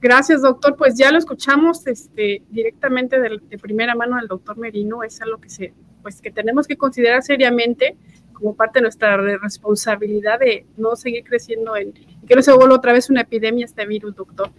Gracias, 0.00 0.40
doctor. 0.40 0.76
Pues 0.76 0.96
ya 0.96 1.12
lo 1.12 1.18
escuchamos 1.18 1.86
este, 1.86 2.42
directamente 2.48 3.20
de, 3.20 3.58
primera 3.58 3.94
mano 3.94 4.16
del 4.16 4.28
doctor 4.28 4.56
Merino. 4.56 5.02
Es 5.02 5.20
algo 5.20 5.38
que, 5.38 5.50
se, 5.50 5.74
pues, 6.02 6.20
que 6.20 6.30
tenemos 6.30 6.66
que 6.66 6.76
considerar 6.76 7.22
seriamente 7.22 7.96
como 8.32 8.54
parte 8.54 8.78
de 8.78 8.82
nuestra 8.82 9.16
responsabilidad 9.16 10.38
de 10.38 10.64
no 10.76 10.96
seguir 10.96 11.24
creciendo 11.24 11.76
en 11.76 11.92
que 12.26 12.34
no 12.34 12.42
se 12.42 12.52
vuelva 12.52 12.76
otra 12.76 12.92
vez 12.92 13.10
una 13.10 13.20
epidemia 13.22 13.66
este 13.66 13.86
virus, 13.86 14.14
doctor. 14.14 14.50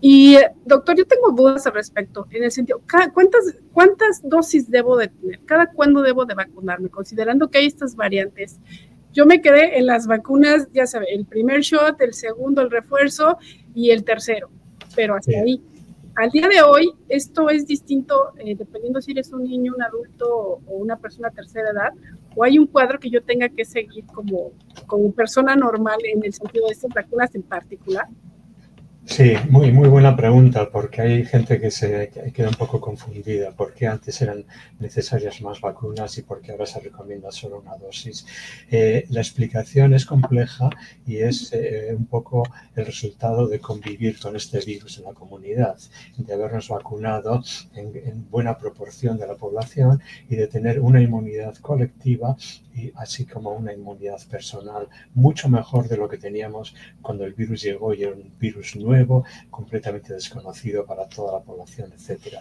Y, 0.00 0.36
doctor, 0.64 0.96
yo 0.96 1.04
tengo 1.06 1.32
dudas 1.32 1.66
al 1.66 1.74
respecto, 1.74 2.28
en 2.30 2.44
el 2.44 2.52
sentido, 2.52 2.80
¿cuántas, 3.12 3.56
¿cuántas 3.72 4.20
dosis 4.22 4.70
debo 4.70 4.96
de 4.96 5.08
tener? 5.08 5.40
¿Cada 5.46 5.66
cuándo 5.72 6.02
debo 6.02 6.24
de 6.24 6.34
vacunarme? 6.34 6.88
Considerando 6.88 7.50
que 7.50 7.58
hay 7.58 7.66
estas 7.66 7.96
variantes. 7.96 8.60
Yo 9.12 9.26
me 9.26 9.40
quedé 9.40 9.78
en 9.78 9.86
las 9.86 10.06
vacunas, 10.06 10.68
ya 10.72 10.86
sabe, 10.86 11.06
el 11.12 11.24
primer 11.24 11.62
shot, 11.62 12.00
el 12.00 12.14
segundo, 12.14 12.62
el 12.62 12.70
refuerzo 12.70 13.38
y 13.74 13.90
el 13.90 14.04
tercero 14.04 14.50
pero 14.94 15.14
hasta 15.14 15.38
ahí. 15.38 15.62
Al 16.18 16.30
día 16.30 16.48
de 16.48 16.60
hoy, 16.62 16.90
esto 17.08 17.48
es 17.48 17.64
distinto 17.64 18.32
eh, 18.38 18.56
dependiendo 18.56 19.00
si 19.00 19.12
eres 19.12 19.32
un 19.32 19.44
niño, 19.44 19.72
un 19.76 19.82
adulto 19.84 20.26
o 20.66 20.76
una 20.76 20.96
persona 20.96 21.28
de 21.28 21.36
tercera 21.36 21.70
edad, 21.70 21.92
o 22.34 22.42
hay 22.42 22.58
un 22.58 22.66
cuadro 22.66 22.98
que 22.98 23.08
yo 23.08 23.22
tenga 23.22 23.48
que 23.48 23.64
seguir 23.64 24.04
como, 24.06 24.50
como 24.88 25.12
persona 25.12 25.54
normal 25.54 26.00
en 26.02 26.24
el 26.24 26.32
sentido 26.32 26.66
de 26.66 26.72
estas 26.72 26.92
vacunas 26.92 27.32
en 27.36 27.44
particular. 27.44 28.08
Sí, 29.08 29.32
muy, 29.48 29.72
muy 29.72 29.88
buena 29.88 30.14
pregunta, 30.14 30.70
porque 30.70 31.00
hay 31.00 31.24
gente 31.24 31.58
que 31.58 31.70
se 31.70 32.10
queda 32.34 32.50
un 32.50 32.54
poco 32.54 32.78
confundida, 32.78 33.52
por 33.52 33.72
qué 33.72 33.86
antes 33.86 34.20
eran 34.20 34.44
necesarias 34.78 35.40
más 35.40 35.62
vacunas 35.62 36.18
y 36.18 36.22
por 36.22 36.42
qué 36.42 36.52
ahora 36.52 36.66
se 36.66 36.78
recomienda 36.78 37.32
solo 37.32 37.58
una 37.58 37.74
dosis. 37.78 38.26
Eh, 38.70 39.06
la 39.08 39.20
explicación 39.20 39.94
es 39.94 40.04
compleja 40.04 40.68
y 41.06 41.16
es 41.16 41.50
eh, 41.54 41.94
un 41.96 42.04
poco 42.04 42.42
el 42.76 42.84
resultado 42.84 43.48
de 43.48 43.58
convivir 43.60 44.20
con 44.20 44.36
este 44.36 44.60
virus 44.60 44.98
en 44.98 45.04
la 45.04 45.14
comunidad, 45.14 45.78
de 46.18 46.34
habernos 46.34 46.68
vacunado 46.68 47.42
en, 47.74 47.96
en 47.96 48.28
buena 48.30 48.58
proporción 48.58 49.16
de 49.16 49.26
la 49.26 49.36
población 49.36 50.02
y 50.28 50.36
de 50.36 50.48
tener 50.48 50.80
una 50.80 51.00
inmunidad 51.00 51.56
colectiva 51.56 52.36
y 52.78 52.92
así 52.96 53.26
como 53.26 53.50
una 53.50 53.72
inmunidad 53.72 54.20
personal 54.30 54.88
mucho 55.14 55.48
mejor 55.48 55.88
de 55.88 55.96
lo 55.96 56.08
que 56.08 56.18
teníamos 56.18 56.74
cuando 57.02 57.24
el 57.24 57.34
virus 57.34 57.62
llegó 57.62 57.92
y 57.92 58.02
era 58.02 58.12
un 58.12 58.32
virus 58.38 58.76
nuevo 58.76 59.24
completamente 59.50 60.14
desconocido 60.14 60.86
para 60.86 61.08
toda 61.08 61.32
la 61.38 61.44
población, 61.44 61.92
etc. 61.92 62.38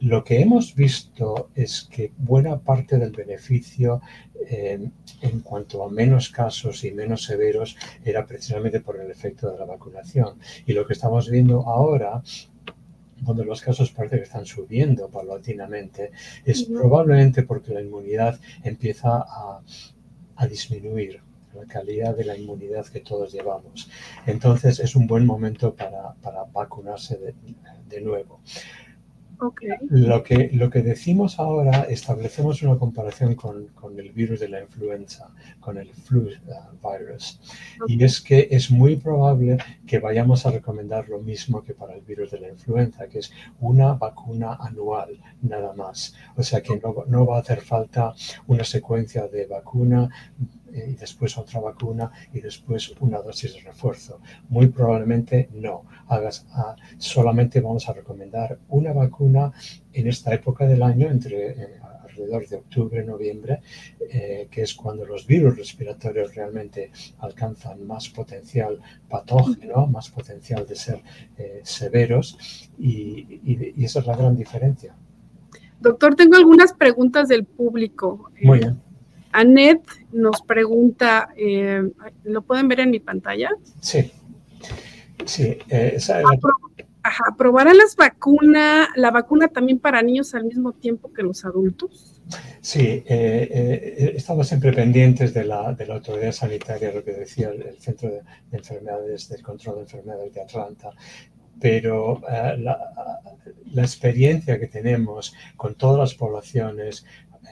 lo 0.00 0.24
que 0.24 0.40
hemos 0.40 0.74
visto 0.74 1.50
es 1.54 1.88
que 1.90 2.12
buena 2.16 2.58
parte 2.58 2.98
del 2.98 3.12
beneficio 3.12 4.00
eh, 4.46 4.90
en 5.20 5.40
cuanto 5.40 5.84
a 5.84 5.90
menos 5.90 6.30
casos 6.30 6.84
y 6.84 6.92
menos 6.92 7.24
severos 7.24 7.76
era 8.04 8.26
precisamente 8.26 8.80
por 8.80 8.98
el 8.98 9.10
efecto 9.10 9.50
de 9.50 9.58
la 9.58 9.66
vacunación. 9.66 10.38
Y 10.66 10.72
lo 10.72 10.86
que 10.86 10.94
estamos 10.94 11.28
viendo 11.28 11.66
ahora 11.66 12.22
donde 13.20 13.44
los 13.44 13.60
casos 13.60 13.90
parece 13.90 14.16
que 14.16 14.22
están 14.22 14.46
subiendo 14.46 15.08
paulatinamente, 15.08 16.10
es 16.44 16.64
probablemente 16.64 17.42
porque 17.42 17.74
la 17.74 17.82
inmunidad 17.82 18.38
empieza 18.62 19.24
a, 19.26 19.60
a 20.36 20.46
disminuir 20.46 21.20
la 21.54 21.64
calidad 21.66 22.16
de 22.16 22.24
la 22.24 22.36
inmunidad 22.36 22.86
que 22.86 23.00
todos 23.00 23.32
llevamos. 23.32 23.90
Entonces 24.26 24.78
es 24.80 24.94
un 24.96 25.06
buen 25.06 25.26
momento 25.26 25.74
para, 25.74 26.14
vacunarse 26.52 27.18
de, 27.88 28.00
nuevo. 28.00 28.40
Lo, 29.88 30.22
que, 30.22 30.50
lo 30.52 30.70
que 30.70 30.82
decimos 30.82 31.38
ahora, 31.38 31.82
establecemos 31.82 32.62
una 32.62 32.78
comparación 32.78 33.34
con, 33.34 33.68
el 33.96 34.10
virus 34.12 34.40
de 34.40 34.48
la 34.48 34.60
influenza, 34.60 35.30
con 35.60 35.78
el 35.78 35.88
flu 35.92 36.28
uh, 36.28 36.88
virus. 36.88 37.40
Y 37.86 38.02
es 38.04 38.20
que 38.20 38.48
es 38.50 38.70
muy 38.70 38.96
probable 38.96 39.58
que 39.86 39.98
vayamos 39.98 40.46
a 40.46 40.50
recomendar 40.50 41.08
lo 41.08 41.20
mismo 41.20 41.62
que 41.62 41.74
para 41.74 41.94
el 41.94 42.02
virus 42.02 42.30
de 42.32 42.40
la 42.40 42.48
influenza, 42.48 43.08
que 43.08 43.20
es 43.20 43.32
una 43.60 43.94
vacuna 43.94 44.54
anual, 44.60 45.18
nada 45.42 45.72
más. 45.72 46.14
O 46.36 46.42
sea 46.42 46.60
que 46.60 46.78
no, 46.78 47.04
no 47.06 47.26
va 47.26 47.38
a 47.38 47.40
hacer 47.40 47.60
falta 47.60 48.14
una 48.46 48.64
secuencia 48.64 49.26
de 49.26 49.46
vacuna 49.46 50.08
y 50.72 50.94
después 50.94 51.36
otra 51.38 51.60
vacuna 51.60 52.10
y 52.32 52.40
después 52.40 52.92
una 53.00 53.18
dosis 53.18 53.54
de 53.54 53.60
refuerzo. 53.60 54.20
Muy 54.48 54.68
probablemente 54.68 55.48
no. 55.52 55.84
Hagas, 56.08 56.46
ah, 56.52 56.76
solamente 56.98 57.60
vamos 57.60 57.88
a 57.88 57.92
recomendar 57.92 58.58
una 58.68 58.92
vacuna 58.92 59.52
en 59.92 60.06
esta 60.06 60.34
época 60.34 60.66
del 60.66 60.82
año, 60.82 61.10
entre 61.10 61.50
eh, 61.50 61.80
alrededor 62.02 62.48
de 62.48 62.56
octubre, 62.56 63.04
noviembre, 63.04 63.60
eh, 64.08 64.48
que 64.50 64.62
es 64.62 64.74
cuando 64.74 65.04
los 65.04 65.26
virus 65.26 65.56
respiratorios 65.56 66.34
realmente 66.34 66.90
alcanzan 67.18 67.86
más 67.86 68.08
potencial 68.08 68.80
patógeno, 69.08 69.86
más 69.86 70.10
potencial 70.10 70.66
de 70.66 70.76
ser 70.76 71.02
eh, 71.36 71.60
severos 71.62 72.70
y, 72.78 73.40
y 73.44 73.84
esa 73.84 74.00
es 74.00 74.06
la 74.06 74.16
gran 74.16 74.36
diferencia. 74.36 74.94
Doctor, 75.80 76.14
tengo 76.14 76.36
algunas 76.36 76.74
preguntas 76.74 77.28
del 77.28 77.46
público. 77.46 78.30
Muy 78.42 78.58
bien. 78.58 78.89
Anet 79.32 79.82
nos 80.12 80.42
pregunta, 80.42 81.30
eh, 81.36 81.90
¿lo 82.24 82.42
pueden 82.42 82.68
ver 82.68 82.80
en 82.80 82.90
mi 82.90 83.00
pantalla? 83.00 83.50
Sí. 83.80 84.10
Sí, 85.24 85.58
eh, 85.68 85.98
Ajá, 87.02 87.24
¿aprobarán 87.32 87.78
las 87.78 87.96
vacunas, 87.96 88.88
la 88.94 89.10
vacuna 89.10 89.48
también 89.48 89.78
para 89.78 90.02
niños 90.02 90.34
al 90.34 90.44
mismo 90.44 90.72
tiempo 90.72 91.12
que 91.12 91.22
los 91.22 91.44
adultos? 91.46 92.20
Sí, 92.60 93.02
eh, 93.06 94.12
estamos 94.16 94.48
siempre 94.48 94.72
pendientes 94.72 95.32
de 95.32 95.44
la, 95.44 95.72
de 95.72 95.86
la, 95.86 95.94
autoridad 95.94 96.32
sanitaria, 96.32 96.92
lo 96.92 97.02
que 97.02 97.12
decía 97.12 97.48
el, 97.50 97.78
Centro 97.80 98.10
de, 98.10 98.20
Enfermedades, 98.52 99.30
del 99.30 99.42
Control 99.42 99.76
de 99.76 99.80
Enfermedades 99.82 100.34
de 100.34 100.42
Atlanta, 100.42 100.90
pero 101.58 102.20
la, 102.58 102.78
la, 103.72 103.82
experiencia 103.82 104.60
que 104.60 104.66
tenemos 104.66 105.34
con 105.56 105.74
todas 105.76 105.98
las 105.98 106.14
poblaciones, 106.14 107.06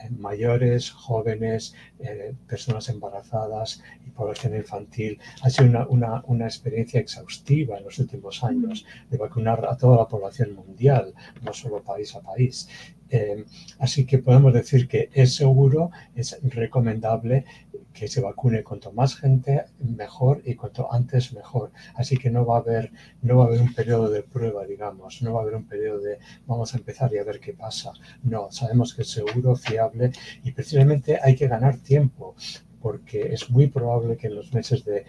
mayores, 0.09 0.91
jóvenes, 0.91 1.75
eh, 1.99 2.33
personas 2.47 2.89
embarazadas 2.89 3.81
y 4.05 4.11
población 4.11 4.55
infantil. 4.55 5.19
Ha 5.41 5.49
sido 5.49 5.85
una, 5.89 6.23
una, 6.25 6.45
experiencia 6.45 6.99
exhaustiva 6.99 7.77
en 7.77 7.85
los 7.85 7.99
últimos 7.99 8.43
años 8.43 8.85
de 9.09 9.17
vacunar 9.17 9.65
a 9.65 9.77
toda 9.77 9.97
la 9.97 10.07
población 10.07 10.55
mundial, 10.55 11.13
no 11.41 11.53
solo 11.53 11.83
país 11.83 12.15
a 12.15 12.21
país. 12.21 12.67
Eh, 13.11 13.43
así 13.79 14.05
que 14.05 14.19
podemos 14.19 14.53
decir 14.53 14.87
que 14.87 15.09
es 15.13 15.35
seguro, 15.35 15.89
es 16.15 16.37
recomendable 16.43 17.45
que 17.93 18.07
se 18.07 18.21
vacune 18.21 18.63
cuanto 18.63 18.91
más 18.91 19.15
gente 19.15 19.65
mejor 19.79 20.41
y 20.45 20.55
cuanto 20.55 20.91
antes 20.91 21.33
mejor. 21.33 21.71
Así 21.95 22.17
que 22.17 22.29
no 22.29 22.45
va 22.45 22.57
a 22.57 22.59
haber, 22.59 22.91
no 23.21 23.37
va 23.37 23.45
a 23.45 23.47
haber 23.47 23.61
un 23.61 23.73
periodo 23.73 24.09
de 24.09 24.23
prueba, 24.23 24.65
digamos, 24.65 25.21
no 25.21 25.33
va 25.33 25.39
a 25.39 25.43
haber 25.43 25.55
un 25.55 25.65
periodo 25.65 25.99
de 25.99 26.19
vamos 26.47 26.73
a 26.73 26.77
empezar 26.77 27.13
y 27.13 27.17
a 27.17 27.23
ver 27.23 27.39
qué 27.39 27.53
pasa. 27.53 27.91
No, 28.23 28.51
sabemos 28.51 28.93
que 28.93 29.01
es 29.01 29.09
seguro, 29.09 29.55
fiable 29.55 30.11
y 30.43 30.51
precisamente 30.51 31.19
hay 31.21 31.35
que 31.35 31.47
ganar 31.47 31.77
tiempo 31.77 32.35
porque 32.81 33.33
es 33.33 33.49
muy 33.49 33.67
probable 33.67 34.17
que 34.17 34.27
en 34.27 34.35
los 34.35 34.53
meses 34.53 34.85
de, 34.85 35.05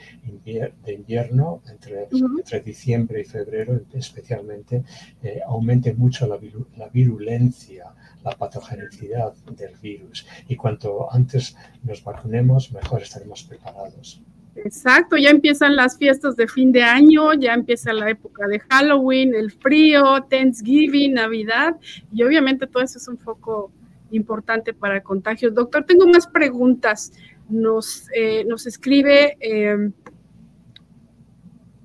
invierno, 0.87 1.63
entre, 1.71 2.09
entre, 2.11 2.61
diciembre 2.61 3.21
y 3.21 3.25
febrero 3.25 3.81
especialmente, 3.95 4.83
eh, 5.23 5.41
aumente 5.47 5.95
mucho 5.95 6.27
la, 6.27 6.39
la, 6.77 6.89
virulencia, 6.89 7.87
la 8.25 8.33
patogenicidad 8.33 9.33
del 9.57 9.77
virus. 9.77 10.27
Y 10.49 10.57
cuanto 10.57 11.13
antes 11.13 11.57
nos 11.83 12.03
vacunemos, 12.03 12.73
mejor 12.73 13.03
estaremos 13.03 13.45
preparados. 13.45 14.23
Exacto, 14.57 15.17
ya 15.17 15.31
empiezan 15.31 15.77
las 15.77 15.97
fiestas 15.97 16.37
de 16.37 16.49
fin 16.49 16.73
de 16.73 16.83
año, 16.83 17.33
ya 17.35 17.55
empieza 17.55 17.93
la 17.93 18.11
época 18.11 18.47
de 18.49 18.59
Halloween, 18.59 19.35
el 19.35 19.53
frío, 19.53 20.27
Thanksgiving, 20.29 21.15
Navidad, 21.15 21.77
y 22.13 22.23
obviamente 22.25 22.67
todo 22.67 22.83
eso 22.83 22.99
es 22.99 23.07
un 23.07 23.17
foco 23.19 23.73
importante 24.11 24.75
para 24.75 25.03
contagios. 25.03 25.55
Doctor, 25.55 25.85
tengo 25.85 26.07
más 26.07 26.27
preguntas 26.27 27.13
nos, 27.51 28.07
eh, 28.15 28.45
nos 28.45 28.67
escribe 28.67 29.37
eh, 29.41 29.91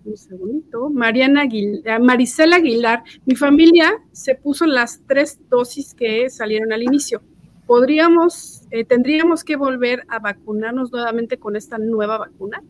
un 0.06 0.18
segundito, 0.18 0.90
Mariana 0.90 1.42
Aguilar, 1.42 2.02
Marisela 2.02 2.58
Aguilar, 2.58 3.04
mi 3.26 3.36
familia 3.36 3.94
se 4.12 4.36
puso 4.36 4.66
las 4.66 5.02
tres 5.08 5.40
dosis 5.50 5.94
que 5.94 6.30
salieron 6.30 6.72
al 6.72 6.84
inicio. 6.84 7.22
¿Podríamos, 7.66 8.62
eh, 8.70 8.86
tendríamos 8.86 9.44
que 9.44 9.56
volver 9.56 10.04
a 10.08 10.20
vacunarnos 10.20 10.92
nuevamente 10.92 11.38
con 11.38 11.56
esta 11.56 11.80
nueva 11.80 12.20
vacuna? 12.20 12.62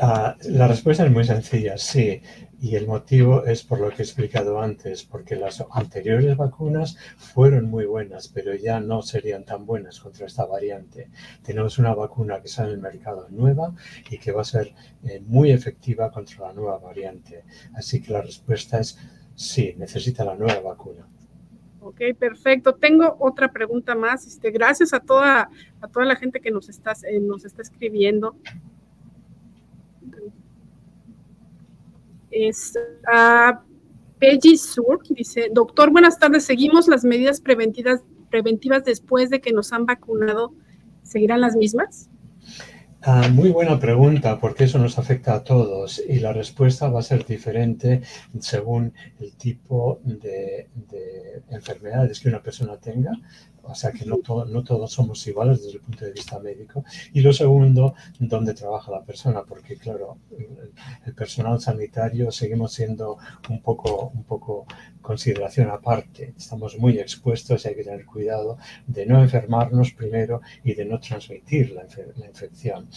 Ah, 0.00 0.36
la 0.48 0.66
respuesta 0.66 1.04
es 1.06 1.12
muy 1.12 1.24
sencilla, 1.24 1.78
sí. 1.78 2.20
Y 2.62 2.76
el 2.76 2.86
motivo 2.86 3.44
es 3.44 3.64
por 3.64 3.80
lo 3.80 3.88
que 3.88 4.02
he 4.02 4.04
explicado 4.04 4.60
antes, 4.60 5.02
porque 5.02 5.34
las 5.34 5.64
anteriores 5.72 6.36
vacunas 6.36 6.96
fueron 7.16 7.64
muy 7.68 7.86
buenas, 7.86 8.28
pero 8.28 8.54
ya 8.54 8.78
no 8.78 9.02
serían 9.02 9.44
tan 9.44 9.66
buenas 9.66 9.98
contra 9.98 10.26
esta 10.26 10.46
variante. 10.46 11.10
Tenemos 11.42 11.80
una 11.80 11.92
vacuna 11.92 12.40
que 12.40 12.46
sale 12.46 12.68
en 12.68 12.76
el 12.76 12.80
mercado 12.80 13.26
nueva 13.30 13.74
y 14.08 14.16
que 14.16 14.30
va 14.30 14.42
a 14.42 14.44
ser 14.44 14.72
eh, 15.02 15.20
muy 15.26 15.50
efectiva 15.50 16.12
contra 16.12 16.46
la 16.46 16.52
nueva 16.52 16.78
variante. 16.78 17.42
Así 17.74 18.00
que 18.00 18.12
la 18.12 18.22
respuesta 18.22 18.78
es 18.78 18.96
sí, 19.34 19.74
necesita 19.76 20.24
la 20.24 20.36
nueva 20.36 20.60
vacuna. 20.60 21.08
Ok, 21.80 22.00
perfecto. 22.16 22.76
Tengo 22.76 23.16
otra 23.18 23.50
pregunta 23.52 23.96
más. 23.96 24.24
Este, 24.24 24.52
gracias 24.52 24.94
a 24.94 25.00
toda, 25.00 25.50
a 25.80 25.88
toda 25.88 26.06
la 26.06 26.14
gente 26.14 26.40
que 26.40 26.52
nos 26.52 26.68
está, 26.68 26.92
eh, 27.10 27.18
nos 27.18 27.44
está 27.44 27.60
escribiendo. 27.60 28.36
Es 32.32 32.78
a 33.12 33.62
Peggy 34.18 34.56
Surk, 34.56 35.04
dice, 35.10 35.50
doctor, 35.52 35.90
buenas 35.90 36.18
tardes, 36.18 36.44
seguimos 36.44 36.88
las 36.88 37.04
medidas 37.04 37.40
preventivas, 37.40 38.02
preventivas 38.30 38.84
después 38.84 39.30
de 39.30 39.40
que 39.40 39.52
nos 39.52 39.72
han 39.72 39.86
vacunado, 39.86 40.54
¿seguirán 41.02 41.40
las 41.40 41.56
mismas? 41.56 42.08
Ah, 43.04 43.28
muy 43.32 43.50
buena 43.50 43.80
pregunta, 43.80 44.38
porque 44.38 44.64
eso 44.64 44.78
nos 44.78 44.96
afecta 44.96 45.34
a 45.34 45.42
todos 45.42 46.00
y 46.08 46.20
la 46.20 46.32
respuesta 46.32 46.88
va 46.88 47.00
a 47.00 47.02
ser 47.02 47.26
diferente 47.26 48.02
según 48.38 48.94
el 49.18 49.34
tipo 49.34 50.00
de 50.04 50.68
enfermedades 51.50 52.20
que 52.20 52.28
una 52.28 52.40
persona 52.40 52.76
tenga, 52.76 53.10
o 53.64 53.74
sea 53.74 53.92
que 53.92 54.04
no, 54.04 54.18
no 54.46 54.64
todos 54.64 54.92
somos 54.92 55.26
iguales 55.26 55.62
desde 55.62 55.78
el 55.78 55.80
punto 55.80 56.04
de 56.04 56.12
vista 56.12 56.38
médico. 56.38 56.84
Y 57.12 57.20
lo 57.20 57.32
segundo, 57.32 57.94
dónde 58.18 58.54
trabaja 58.54 58.90
la 58.90 59.02
persona, 59.02 59.42
porque 59.42 59.76
claro, 59.76 60.18
el, 61.06 61.14
personal 61.14 61.60
sanitario 61.60 62.30
seguimos 62.32 62.72
siendo 62.72 63.18
un 63.48 63.60
poco, 63.60 64.10
un 64.14 64.24
poco 64.24 64.66
consideración 65.00 65.70
aparte. 65.70 66.34
Estamos 66.36 66.78
muy 66.78 66.98
expuestos 66.98 67.64
y 67.64 67.68
hay 67.68 67.74
que 67.74 67.84
tener 67.84 68.04
cuidado 68.04 68.58
de 68.86 69.06
no 69.06 69.22
enfermarnos 69.22 69.92
primero 69.92 70.40
y 70.64 70.74
de 70.74 70.84
no 70.84 70.98
transmitir 71.00 71.72
la 71.72 72.26
infección. 72.26 72.88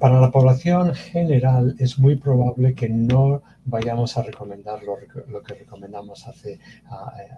Para 0.00 0.20
la 0.20 0.30
población 0.30 0.94
general 0.94 1.76
es 1.78 1.98
muy 1.98 2.16
probable 2.16 2.74
que 2.74 2.88
no 2.88 3.42
vayamos 3.64 4.16
a 4.16 4.22
recomendar 4.22 4.82
lo, 4.82 4.96
que 5.42 5.54
recomendamos 5.54 6.26
hace, 6.26 6.58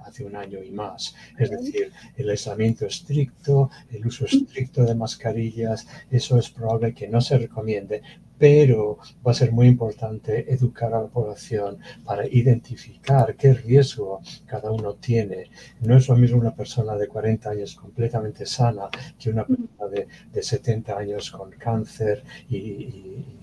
hace 0.04 0.24
un 0.24 0.36
año 0.36 0.62
y 0.62 0.70
más. 0.70 1.14
Es 1.38 1.50
decir, 1.50 1.92
el 2.16 2.30
aislamiento 2.30 2.86
estricto, 2.86 3.70
el 3.90 4.06
uso 4.06 4.24
estricto 4.26 4.84
de 4.84 4.94
mascarillas, 4.94 5.86
eso 6.10 6.38
es 6.38 6.50
probable 6.50 6.94
que 6.94 7.08
no 7.08 7.20
se 7.20 7.38
recomiende, 7.38 8.02
pero 8.38 8.98
va 9.26 9.32
a 9.32 9.34
ser 9.34 9.52
muy 9.52 9.66
importante 9.66 10.52
educar 10.52 10.92
a 10.94 11.02
la 11.02 11.08
población 11.08 11.78
para 12.04 12.26
identificar 12.26 13.34
qué 13.36 13.54
riesgo 13.54 14.20
cada 14.46 14.70
uno 14.70 14.94
tiene. 14.94 15.50
No 15.80 15.96
es 15.96 16.08
lo 16.08 16.16
mismo 16.16 16.38
una 16.38 16.54
persona 16.54 16.96
de 16.96 17.08
40 17.08 17.50
años 17.50 17.74
completamente 17.74 18.46
sana 18.46 18.88
que 19.18 19.30
una 19.30 19.46
persona 19.46 19.88
de, 19.90 20.08
de 20.32 20.42
70 20.42 20.96
años 20.96 21.30
con 21.30 21.50
cáncer 21.52 22.22
y, 22.48 23.35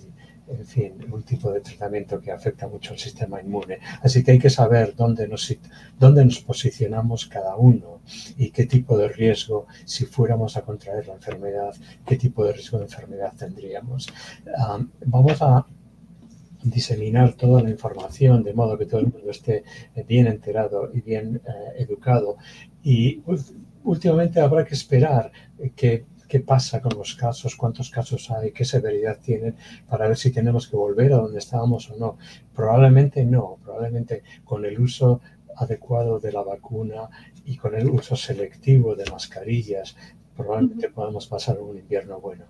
en 0.47 0.65
fin, 0.65 0.93
un 1.11 1.23
tipo 1.23 1.51
de 1.51 1.61
tratamiento 1.61 2.19
que 2.19 2.31
afecta 2.31 2.67
mucho 2.67 2.93
al 2.93 2.99
sistema 2.99 3.41
inmune. 3.41 3.79
Así 4.01 4.23
que 4.23 4.31
hay 4.31 4.39
que 4.39 4.49
saber 4.49 4.95
dónde 4.95 5.27
nos, 5.27 5.55
dónde 5.99 6.25
nos 6.25 6.39
posicionamos 6.39 7.25
cada 7.27 7.55
uno 7.55 8.01
y 8.37 8.51
qué 8.51 8.65
tipo 8.65 8.97
de 8.97 9.07
riesgo, 9.07 9.67
si 9.85 10.05
fuéramos 10.05 10.57
a 10.57 10.61
contraer 10.61 11.07
la 11.07 11.15
enfermedad, 11.15 11.73
qué 12.05 12.17
tipo 12.17 12.43
de 12.45 12.53
riesgo 12.53 12.77
de 12.77 12.85
enfermedad 12.85 13.33
tendríamos. 13.37 14.07
vamos 15.05 15.41
a 15.41 15.65
diseminar 16.63 17.33
toda 17.33 17.61
la 17.61 17.69
información 17.69 18.41
de 18.41 18.53
modo 18.53 18.77
que 18.77 18.85
todo 18.85 19.01
el 19.01 19.07
mundo 19.07 19.29
esté 19.29 19.63
bien 20.07 20.27
enterado 20.27 20.89
y 20.93 21.01
bien 21.01 21.41
eh, 21.45 21.83
educado. 21.83 22.37
Y 22.81 23.21
últimamente 23.83 24.39
habrá 24.39 24.65
que 24.65 24.73
esperar 24.73 25.31
que 25.75 26.05
qué 26.33 26.39
pasa 26.39 26.81
con 26.81 26.97
los 26.97 27.13
casos, 27.13 27.55
cuántos 27.55 27.91
casos 27.91 28.31
hay, 28.31 28.51
qué 28.53 28.65
severidad 28.65 29.19
tienen, 29.19 29.55
para 29.87 30.07
ver 30.07 30.17
si 30.17 30.31
tenemos 30.31 30.67
que 30.67 30.75
volver 30.75 31.13
a 31.13 31.17
donde 31.17 31.37
estábamos 31.37 31.91
o 31.91 31.95
no. 31.95 32.17
Probablemente 32.55 33.23
no, 33.23 33.59
probablemente 33.63 34.23
con 34.43 34.65
el 34.65 34.79
uso 34.79 35.21
adecuado 35.55 36.19
de 36.19 36.31
la 36.31 36.41
vacuna 36.41 37.07
y 37.45 37.55
con 37.55 37.75
el 37.75 37.87
uso 37.87 38.15
selectivo 38.15 38.95
de 38.95 39.05
mascarillas, 39.11 39.95
probablemente 40.35 40.89
podamos 40.89 41.27
pasar 41.27 41.59
un 41.59 41.77
invierno 41.77 42.19
bueno. 42.19 42.45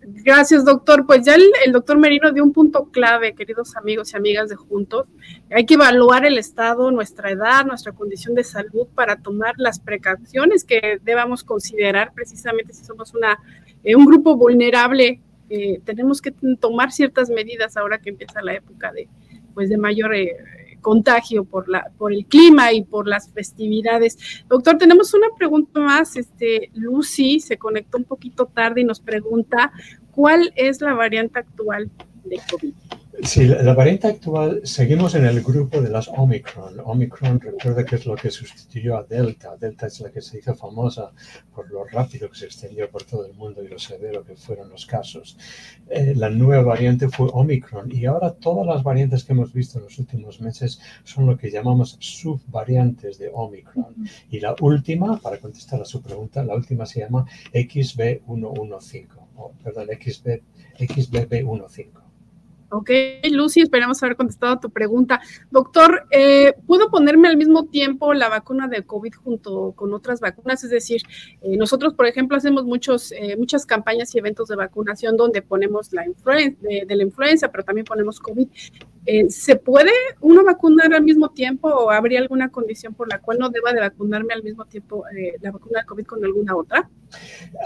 Gracias, 0.00 0.64
doctor. 0.64 1.06
Pues 1.06 1.24
ya 1.24 1.34
el, 1.34 1.72
doctor 1.72 1.98
Merino 1.98 2.32
dio 2.32 2.44
un 2.44 2.52
punto 2.52 2.86
clave, 2.90 3.34
queridos 3.34 3.76
amigos 3.76 4.12
y 4.12 4.16
amigas 4.16 4.48
de 4.48 4.56
Juntos. 4.56 5.06
Hay 5.50 5.66
que 5.66 5.74
evaluar 5.74 6.24
el 6.24 6.38
estado, 6.38 6.90
nuestra 6.90 7.30
edad, 7.30 7.64
nuestra 7.66 7.92
condición 7.92 8.34
de 8.34 8.44
salud 8.44 8.86
para 8.94 9.16
tomar 9.16 9.54
las 9.58 9.80
precauciones 9.80 10.64
que 10.64 10.98
debamos 11.02 11.44
considerar 11.44 12.12
precisamente 12.14 12.72
si 12.72 12.84
somos 12.84 13.14
una, 13.14 13.38
eh, 13.84 13.96
un 13.96 14.06
grupo 14.06 14.36
vulnerable. 14.36 15.20
Eh, 15.50 15.80
tenemos 15.84 16.22
que 16.22 16.32
tomar 16.60 16.92
ciertas 16.92 17.30
medidas 17.30 17.76
ahora 17.76 17.98
que 17.98 18.10
empieza 18.10 18.42
la 18.42 18.54
época 18.54 18.92
de, 18.92 19.08
pues 19.54 19.68
de 19.68 19.78
mayor 19.78 20.14
eh, 20.14 20.36
contagio 20.80 21.44
por, 21.44 21.68
la, 21.68 21.90
por 21.98 22.12
el 22.12 22.26
clima 22.26 22.72
y 22.72 22.84
por 22.84 23.06
las 23.06 23.32
festividades. 23.32 24.44
Doctor, 24.48 24.78
tenemos 24.78 25.14
una 25.14 25.28
pregunta 25.36 25.80
más. 25.80 26.16
Este, 26.16 26.70
Lucy 26.74 27.40
se 27.40 27.56
conectó 27.56 27.98
un 27.98 28.04
poquito 28.04 28.46
tarde 28.46 28.80
y 28.80 28.84
nos 28.84 29.00
pregunta, 29.00 29.72
¿cuál 30.10 30.52
es 30.56 30.80
la 30.80 30.94
variante 30.94 31.38
actual 31.38 31.90
de 32.24 32.40
COVID? 32.50 32.74
Sí, 33.22 33.46
la, 33.46 33.74
variante 33.74 34.06
actual, 34.06 34.60
seguimos 34.62 35.16
en 35.16 35.24
el 35.24 35.42
grupo 35.42 35.80
de 35.80 35.90
las 35.90 36.06
Omicron. 36.08 36.78
Omicron, 36.84 37.40
recuerda 37.40 37.84
que 37.84 37.96
es 37.96 38.06
lo 38.06 38.14
que 38.14 38.30
sustituyó 38.30 38.96
a 38.96 39.02
Delta. 39.02 39.56
Delta 39.56 39.88
es 39.88 40.00
la 40.00 40.10
que 40.10 40.20
se 40.20 40.38
hizo 40.38 40.54
famosa 40.54 41.10
por 41.52 41.68
lo 41.70 41.84
rápido 41.84 42.30
que 42.30 42.38
se 42.38 42.44
extendió 42.46 42.88
por 42.88 43.02
todo 43.02 43.26
el 43.26 43.34
mundo 43.34 43.62
y 43.62 43.68
lo 43.68 43.78
severo 43.78 44.24
que 44.24 44.36
fueron 44.36 44.70
los 44.70 44.86
casos. 44.86 45.36
Eh, 45.88 46.14
la 46.16 46.30
nueva 46.30 46.62
variante 46.62 47.08
fue 47.08 47.28
Omicron 47.32 47.90
y 47.90 48.06
ahora 48.06 48.34
todas 48.34 48.64
las 48.64 48.84
variantes 48.84 49.24
que 49.24 49.32
hemos 49.32 49.52
visto 49.52 49.78
en 49.78 49.84
los 49.84 49.98
últimos 49.98 50.40
meses 50.40 50.80
son 51.02 51.26
lo 51.26 51.36
que 51.36 51.50
llamamos 51.50 51.96
subvariantes 51.98 53.18
de 53.18 53.30
Omicron. 53.34 53.96
Y 54.30 54.38
la 54.38 54.54
última, 54.60 55.18
para 55.18 55.38
contestar 55.38 55.82
a 55.82 55.84
su 55.84 56.00
pregunta, 56.02 56.44
la 56.44 56.54
última 56.54 56.86
se 56.86 57.00
llama 57.00 57.26
XB115, 57.52 59.08
o 59.36 59.52
perdón, 59.62 59.88
XB, 59.88 60.40
XBB15. 60.78 62.07
Ok, 62.70 62.90
Lucy, 63.30 63.62
esperamos 63.62 64.02
haber 64.02 64.16
contestado 64.16 64.58
tu 64.58 64.70
pregunta. 64.70 65.22
Doctor, 65.50 66.06
eh, 66.10 66.52
¿puedo 66.66 66.90
ponerme 66.90 67.28
al 67.28 67.38
mismo 67.38 67.64
tiempo 67.64 68.12
la 68.12 68.28
vacuna 68.28 68.68
de 68.68 68.84
COVID 68.84 69.14
junto 69.14 69.72
con 69.72 69.94
otras 69.94 70.20
vacunas? 70.20 70.62
Es 70.64 70.70
decir, 70.70 71.00
eh, 71.40 71.56
nosotros, 71.56 71.94
por 71.94 72.06
ejemplo, 72.06 72.36
hacemos 72.36 72.64
muchos, 72.64 73.12
eh, 73.12 73.36
muchas 73.38 73.64
campañas 73.64 74.14
y 74.14 74.18
eventos 74.18 74.48
de 74.48 74.56
vacunación 74.56 75.16
donde 75.16 75.40
ponemos 75.40 75.92
la 75.94 76.06
influenza, 76.06 76.58
de, 76.60 76.94
la 76.94 77.02
influenza, 77.02 77.50
pero 77.50 77.64
también 77.64 77.86
ponemos 77.86 78.20
COVID. 78.20 78.48
¿Se 79.28 79.56
puede 79.56 79.90
uno 80.20 80.44
vacunar 80.44 80.92
al 80.92 81.02
mismo 81.02 81.30
tiempo 81.30 81.68
o 81.68 81.90
habría 81.90 82.20
alguna 82.20 82.50
condición 82.50 82.94
por 82.94 83.08
la 83.08 83.20
cual 83.20 83.38
no 83.38 83.48
deba 83.48 83.72
de 83.72 83.80
vacunarme 83.80 84.34
al 84.34 84.42
mismo 84.42 84.66
tiempo 84.66 85.04
la 85.40 85.50
vacuna 85.50 85.80
de 85.80 85.86
COVID 85.86 86.04
con 86.04 86.24
alguna 86.24 86.56
otra? 86.56 86.90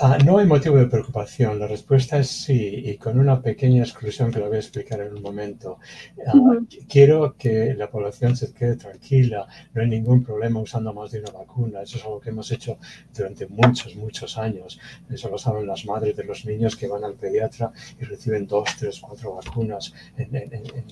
Ah, 0.00 0.18
no 0.24 0.38
hay 0.38 0.46
motivo 0.46 0.76
de 0.76 0.86
preocupación. 0.86 1.58
La 1.58 1.66
respuesta 1.66 2.18
es 2.18 2.28
sí, 2.28 2.82
y 2.84 2.96
con 2.96 3.18
una 3.18 3.42
pequeña 3.42 3.82
exclusión 3.82 4.30
que 4.30 4.38
lo 4.38 4.46
voy 4.46 4.56
a 4.56 4.60
explicar 4.60 5.00
en 5.00 5.14
un 5.14 5.22
momento. 5.22 5.78
Ah, 6.26 6.32
quiero 6.88 7.34
que 7.36 7.74
la 7.74 7.90
población 7.90 8.36
se 8.36 8.52
quede 8.52 8.76
tranquila. 8.76 9.46
No 9.74 9.82
hay 9.82 9.88
ningún 9.88 10.22
problema 10.22 10.60
usando 10.60 10.92
más 10.92 11.10
de 11.10 11.20
una 11.20 11.32
vacuna. 11.32 11.82
Eso 11.82 11.98
es 11.98 12.04
algo 12.04 12.20
que 12.20 12.30
hemos 12.30 12.50
hecho 12.52 12.78
durante 13.14 13.46
muchos, 13.48 13.96
muchos 13.96 14.38
años. 14.38 14.78
Eso 15.10 15.28
lo 15.28 15.38
saben 15.38 15.66
las 15.66 15.84
madres 15.86 16.16
de 16.16 16.24
los 16.24 16.44
niños 16.44 16.76
que 16.76 16.86
van 16.86 17.04
al 17.04 17.14
pediatra 17.14 17.72
y 18.00 18.04
reciben 18.04 18.46
dos, 18.46 18.68
tres, 18.78 19.00
cuatro 19.00 19.34
vacunas 19.34 19.92
en, 20.16 20.36
en 20.36 20.52
en 20.52 20.84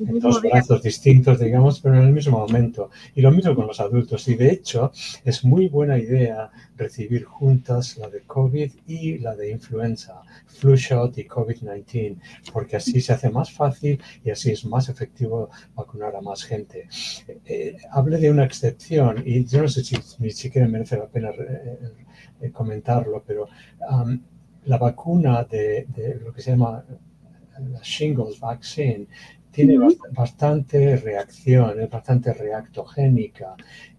dos 0.00 0.40
brazos 0.42 0.82
distintos, 0.82 1.38
digamos, 1.38 1.80
pero 1.80 1.96
en 1.96 2.06
el 2.06 2.12
mismo 2.12 2.38
momento. 2.38 2.90
Y 3.14 3.20
lo 3.20 3.30
mismo 3.30 3.54
con 3.54 3.66
los 3.66 3.80
adultos. 3.80 4.26
Y 4.28 4.34
de 4.34 4.50
hecho, 4.50 4.92
es 5.24 5.44
muy 5.44 5.68
buena 5.68 5.98
idea 5.98 6.50
recibir 6.76 7.24
juntas 7.24 7.96
la 7.98 8.08
de 8.08 8.22
COVID 8.22 8.72
y 8.86 9.18
la 9.18 9.36
de 9.36 9.50
influenza, 9.50 10.22
flu 10.46 10.76
shot 10.76 11.18
y 11.18 11.24
COVID-19, 11.28 12.16
porque 12.52 12.76
así 12.76 13.00
se 13.00 13.12
hace 13.12 13.30
más 13.30 13.52
fácil 13.52 14.00
y 14.24 14.30
así 14.30 14.50
es 14.50 14.64
más 14.64 14.88
efectivo 14.88 15.50
vacunar 15.74 16.16
a 16.16 16.20
más 16.20 16.44
gente. 16.44 16.88
Eh, 17.44 17.76
hable 17.90 18.18
de 18.18 18.30
una 18.30 18.44
excepción 18.44 19.22
y 19.24 19.44
yo 19.44 19.62
no 19.62 19.68
sé 19.68 19.84
si 19.84 19.96
ni 20.18 20.30
siquiera 20.30 20.66
merece 20.68 20.96
la 20.96 21.06
pena 21.06 21.30
eh, 21.30 21.78
eh, 22.40 22.50
comentarlo, 22.50 23.22
pero 23.26 23.48
la 24.64 24.76
vacuna 24.78 25.44
de, 25.44 25.86
de 25.94 26.20
lo 26.22 26.32
que 26.32 26.42
se 26.42 26.50
llama 26.50 26.84
la 27.68 27.80
shingles 27.82 28.40
vaccine 28.40 29.06
tiene 29.50 29.78
bastante 30.12 30.96
reacción, 30.96 31.80
es 31.80 31.90
bastante 31.90 32.32
reactogénica 32.32 33.54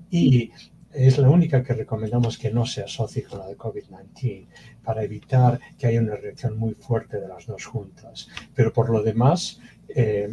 y 0.10 0.52
es 0.94 1.18
la 1.18 1.30
única 1.30 1.64
que 1.64 1.74
recomendamos 1.74 2.38
que 2.38 2.52
no 2.52 2.66
se 2.66 2.84
asocie 2.84 3.24
con 3.24 3.40
la 3.40 3.48
de 3.48 3.58
COVID-19 3.58 4.48
para 4.84 5.04
evitar 5.04 5.60
que 5.78 5.88
haya 5.88 6.02
una 6.02 6.16
reacción 6.16 6.58
muy 6.58 6.74
fuerte 6.74 7.20
de 7.20 7.28
las 7.28 7.46
dos 7.46 7.66
juntas. 7.66 8.28
Pero 8.54 8.74
por 8.74 8.90
lo 8.90 9.02
demás, 9.02 9.62
eh, 9.88 10.30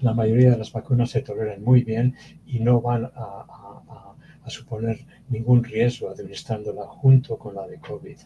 la 0.00 0.14
mayoría 0.14 0.50
de 0.50 0.58
las 0.58 0.72
vacunas 0.72 1.10
se 1.10 1.22
toleran 1.22 1.62
muy 1.62 1.84
bien 1.84 2.16
y 2.46 2.60
no 2.60 2.80
van 2.80 3.04
a, 3.04 4.16
a 4.42 4.50
suponer 4.50 4.98
ningún 5.28 5.62
riesgo 5.62 6.10
administrándola 6.10 6.86
junto 6.86 7.38
con 7.38 7.54
la 7.54 7.66
de 7.66 7.78
COVID. 7.78 8.18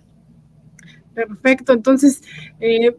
Perfecto. 1.15 1.73
Entonces, 1.73 2.23
eh, 2.61 2.97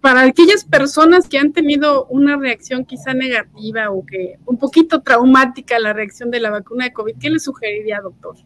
para 0.00 0.22
aquellas 0.22 0.64
personas 0.64 1.28
que 1.28 1.38
han 1.38 1.52
tenido 1.52 2.06
una 2.06 2.36
reacción 2.36 2.84
quizá 2.84 3.14
negativa 3.14 3.90
o 3.90 4.04
que 4.04 4.38
un 4.46 4.56
poquito 4.56 5.02
traumática 5.02 5.78
la 5.78 5.92
reacción 5.92 6.30
de 6.30 6.40
la 6.40 6.50
vacuna 6.50 6.86
de 6.86 6.92
COVID, 6.92 7.16
¿qué 7.20 7.30
le 7.30 7.38
sugeriría, 7.38 8.00
doctor? 8.00 8.36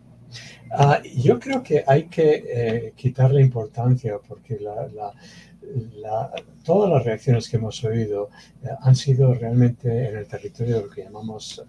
Ah, 0.72 1.02
yo 1.16 1.38
creo 1.38 1.62
que 1.62 1.84
hay 1.86 2.04
que 2.04 2.44
eh, 2.46 2.92
quitarle 2.96 3.42
importancia 3.42 4.18
porque 4.26 4.58
todas 6.64 6.90
las 6.90 7.04
reacciones 7.04 7.48
que 7.48 7.58
hemos 7.58 7.84
oído 7.84 8.30
eh, 8.64 8.68
han 8.80 8.96
sido 8.96 9.34
realmente 9.34 10.08
en 10.08 10.16
el 10.16 10.26
territorio 10.26 10.76
de 10.76 10.82
lo 10.82 10.90
que 10.90 11.02
llamamos 11.04 11.62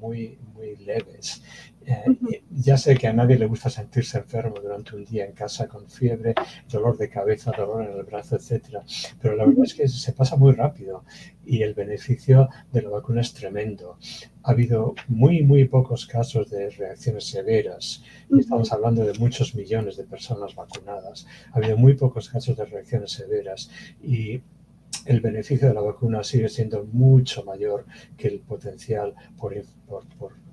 muy, 0.00 0.38
muy 0.54 0.76
leves. 0.76 1.42
Eh, 1.90 2.42
ya 2.50 2.76
sé 2.76 2.96
que 2.96 3.08
a 3.08 3.12
nadie 3.12 3.36
le 3.36 3.46
gusta 3.46 3.68
sentirse 3.68 4.18
enfermo 4.18 4.56
durante 4.62 4.94
un 4.94 5.04
día 5.04 5.24
en 5.24 5.32
casa 5.32 5.66
con 5.66 5.88
fiebre, 5.88 6.34
dolor 6.70 6.96
de 6.96 7.08
cabeza, 7.08 7.52
dolor 7.56 7.84
en 7.84 7.98
el 7.98 8.04
brazo, 8.04 8.36
etcétera, 8.36 8.84
pero 9.20 9.34
la 9.34 9.44
verdad 9.44 9.64
es 9.64 9.74
que 9.74 9.88
se 9.88 10.12
pasa 10.12 10.36
muy 10.36 10.52
rápido 10.52 11.04
y 11.44 11.62
el 11.62 11.74
beneficio 11.74 12.48
de 12.72 12.82
la 12.82 12.90
vacuna 12.90 13.22
es 13.22 13.32
tremendo. 13.34 13.98
Ha 14.44 14.52
habido 14.52 14.94
muy, 15.08 15.42
muy 15.42 15.64
pocos 15.64 16.06
casos 16.06 16.48
de 16.50 16.70
reacciones 16.70 17.24
severas. 17.24 18.02
Estamos 18.38 18.72
hablando 18.72 19.04
de 19.04 19.18
muchos 19.18 19.54
millones 19.56 19.96
de 19.96 20.04
personas 20.04 20.54
vacunadas. 20.54 21.26
Ha 21.52 21.58
habido 21.58 21.76
muy 21.76 21.94
pocos 21.94 22.28
casos 22.28 22.56
de 22.56 22.66
reacciones 22.66 23.10
severas 23.10 23.68
y 24.02 24.40
el 25.06 25.20
beneficio 25.20 25.68
de 25.68 25.74
la 25.74 25.80
vacuna 25.80 26.22
sigue 26.22 26.48
siendo 26.48 26.84
mucho 26.84 27.42
mayor 27.44 27.86
que 28.16 28.28
el 28.28 28.40
potencial 28.40 29.14
por, 29.36 29.54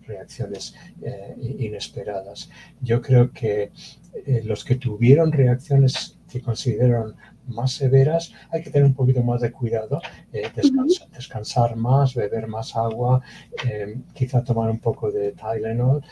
reacciones 0.07 0.75
eh, 1.01 1.35
inesperadas. 1.59 2.49
Yo 2.81 3.01
creo 3.01 3.31
que 3.31 3.71
eh, 4.13 4.41
los 4.45 4.63
que 4.63 4.75
tuvieron 4.75 5.31
reacciones 5.31 6.17
que 6.29 6.41
consideraron 6.41 7.15
más 7.47 7.71
severas, 7.71 8.33
hay 8.51 8.61
que 8.61 8.69
tener 8.69 8.85
un 8.85 8.93
poquito 8.93 9.23
más 9.23 9.39
de 9.39 9.51
cuidado, 9.51 10.01
eh, 10.33 10.49
descansar, 11.11 11.77
más, 11.77 12.13
beber 12.13 12.47
más 12.47 12.75
agua, 12.75 13.21
quizá 14.13 14.43
tomar 14.43 14.69
un 14.69 14.79
poco 14.79 15.09
de 15.09 15.31
Tylenol 15.31 16.03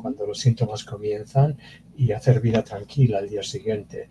cuando 0.00 0.26
los 0.26 0.38
síntomas 0.38 0.84
comienzan 0.84 1.58
y 1.94 2.12
hacer 2.12 2.40
vida 2.40 2.62
tranquila 2.64 3.18
al 3.18 3.28
día 3.28 3.42
siguiente 3.42 4.08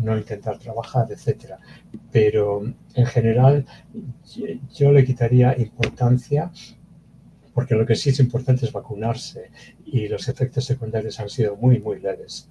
no 0.00 0.16
intentar 0.16 0.58
trabajar, 0.58 1.06
etcétera. 1.10 1.58
Pero 2.10 2.62
en 2.94 3.06
general 3.06 3.66
yo 4.74 4.92
le 4.92 5.04
quitaría 5.04 5.56
importancia 5.58 6.50
porque 7.54 7.74
lo 7.74 7.86
que 7.86 7.94
sí 7.94 8.10
es 8.10 8.20
importante 8.20 8.66
es 8.66 8.72
vacunarse 8.72 9.50
y 9.86 10.08
los 10.08 10.28
efectos 10.28 10.64
secundarios 10.64 11.20
han 11.20 11.28
sido 11.28 11.56
muy, 11.56 11.78
muy 11.78 12.00
leves. 12.00 12.48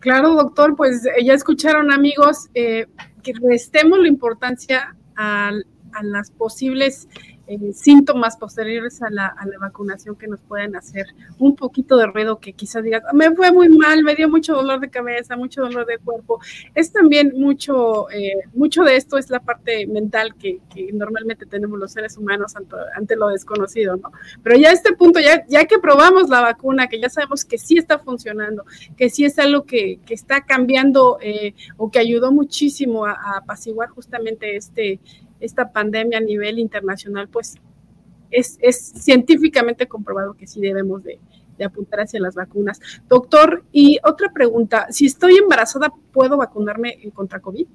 Claro, 0.00 0.34
doctor, 0.34 0.76
pues 0.76 1.04
eh, 1.06 1.24
ya 1.24 1.34
escucharon 1.34 1.90
amigos 1.90 2.48
eh, 2.54 2.86
que 3.22 3.32
restemos 3.42 3.98
la 3.98 4.08
importancia 4.08 4.94
a, 5.16 5.50
a 5.92 6.02
las 6.02 6.30
posibles 6.30 7.08
eh, 7.48 7.72
síntomas 7.72 8.36
posteriores 8.36 9.00
a 9.02 9.08
la, 9.10 9.34
vacunación 9.58 10.16
que 10.16 10.28
nos 10.28 10.40
pueden 10.42 10.76
hacer 10.76 11.06
un 11.38 11.56
poquito 11.56 11.96
de 11.96 12.06
ruido 12.06 12.38
que 12.38 12.52
quizás 12.52 12.84
digas, 12.84 13.02
me 13.14 13.34
fue 13.34 13.50
muy 13.50 13.70
mal, 13.70 14.04
me 14.04 14.14
dio 14.14 14.28
mucho 14.28 14.54
dolor 14.54 14.80
de 14.80 14.90
cabeza, 14.90 15.34
mucho 15.34 15.62
dolor 15.62 15.86
de 15.86 15.98
cuerpo. 15.98 16.40
Es 16.74 16.92
también 16.92 17.32
mucho, 17.34 18.10
eh, 18.10 18.34
mucho 18.52 18.82
de 18.84 18.96
esto 18.96 19.16
es 19.16 19.30
la 19.30 19.40
parte 19.40 19.86
mental 19.86 20.34
que, 20.34 20.60
normalmente 20.92 21.46
tenemos 21.46 21.78
los 21.78 21.92
seres 21.92 22.16
humanos 22.18 22.54
ante, 22.94 23.16
lo 23.16 23.28
desconocido, 23.28 23.96
¿no? 23.96 24.12
Pero 24.42 24.56
ya 24.56 24.68
a 24.68 24.72
este 24.72 24.92
punto, 24.92 25.18
ya, 25.18 25.44
ya 25.48 25.64
que 25.64 25.78
probamos 25.78 26.28
la 26.28 26.40
vacuna, 26.40 26.86
que 26.86 27.00
ya 27.00 27.08
sabemos 27.08 27.44
que 27.44 27.58
sí 27.58 27.78
está 27.78 27.98
funcionando, 27.98 28.64
que 28.96 29.08
sí 29.10 29.24
es 29.24 29.38
algo 29.38 29.64
que, 29.64 30.00
está 30.08 30.44
cambiando 30.44 31.18
eh, 31.20 31.54
o 31.76 31.90
que 31.90 31.98
ayudó 31.98 32.32
muchísimo 32.32 33.06
a, 33.06 33.12
a 33.12 33.38
apaciguar 33.38 33.88
justamente 33.88 34.56
este 34.56 35.00
esta 35.40 35.72
pandemia 35.72 36.18
a 36.18 36.22
nivel 36.22 36.58
internacional, 36.58 37.28
pues 37.28 37.56
es, 38.30 38.58
científicamente 38.96 39.86
comprobado 39.86 40.34
que 40.34 40.46
sí 40.46 40.60
debemos 40.60 41.02
de, 41.02 41.18
apuntar 41.64 42.00
hacia 42.00 42.20
las 42.20 42.36
vacunas. 42.36 42.80
Doctor, 43.08 43.64
y 43.72 43.98
otra 44.04 44.32
pregunta, 44.32 44.86
si 44.90 45.06
estoy 45.06 45.38
embarazada, 45.38 45.92
¿puedo 46.12 46.36
vacunarme 46.36 47.10
contra 47.12 47.40
COVID? 47.40 47.66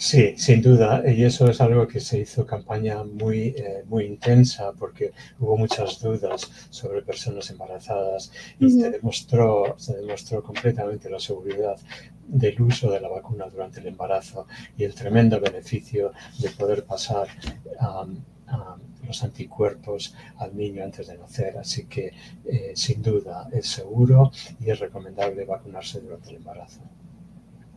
Sí, 0.00 0.34
sin 0.36 0.62
duda, 0.62 1.02
y 1.10 1.24
eso 1.24 1.50
es 1.50 1.60
algo 1.60 1.88
que 1.88 1.98
se 1.98 2.20
hizo 2.20 2.46
campaña 2.46 3.02
muy, 3.02 3.48
eh, 3.48 3.82
muy 3.86 4.04
intensa 4.04 4.72
porque 4.72 5.12
hubo 5.40 5.56
muchas 5.56 6.00
dudas 6.00 6.48
sobre 6.70 7.02
personas 7.02 7.50
embarazadas 7.50 8.30
y 8.60 8.70
se, 8.70 8.90
demostró, 8.90 9.74
se 9.76 9.96
demostró 9.96 10.40
completamente 10.40 11.10
la 11.10 11.18
seguridad 11.18 11.76
del 12.28 12.62
uso 12.62 12.92
de 12.92 13.00
la 13.00 13.08
vacuna 13.08 13.46
durante 13.48 13.80
el 13.80 13.88
embarazo 13.88 14.46
y 14.76 14.84
el 14.84 14.94
tremendo 14.94 15.40
beneficio 15.40 16.12
de 16.38 16.50
poder 16.50 16.84
pasar 16.84 17.26
los 19.04 19.24
anticuerpos 19.24 20.14
al 20.36 20.56
niño 20.56 20.84
antes 20.84 21.08
de 21.08 21.18
nacer. 21.18 21.58
Así 21.58 21.86
que, 21.86 22.12
eh, 22.44 22.72
sin 22.76 23.02
duda, 23.02 23.48
es 23.52 23.66
seguro 23.66 24.30
y 24.60 24.70
es 24.70 24.78
recomendable 24.78 25.44
vacunarse 25.44 26.00
durante 26.00 26.30
el 26.30 26.36
embarazo. 26.36 26.82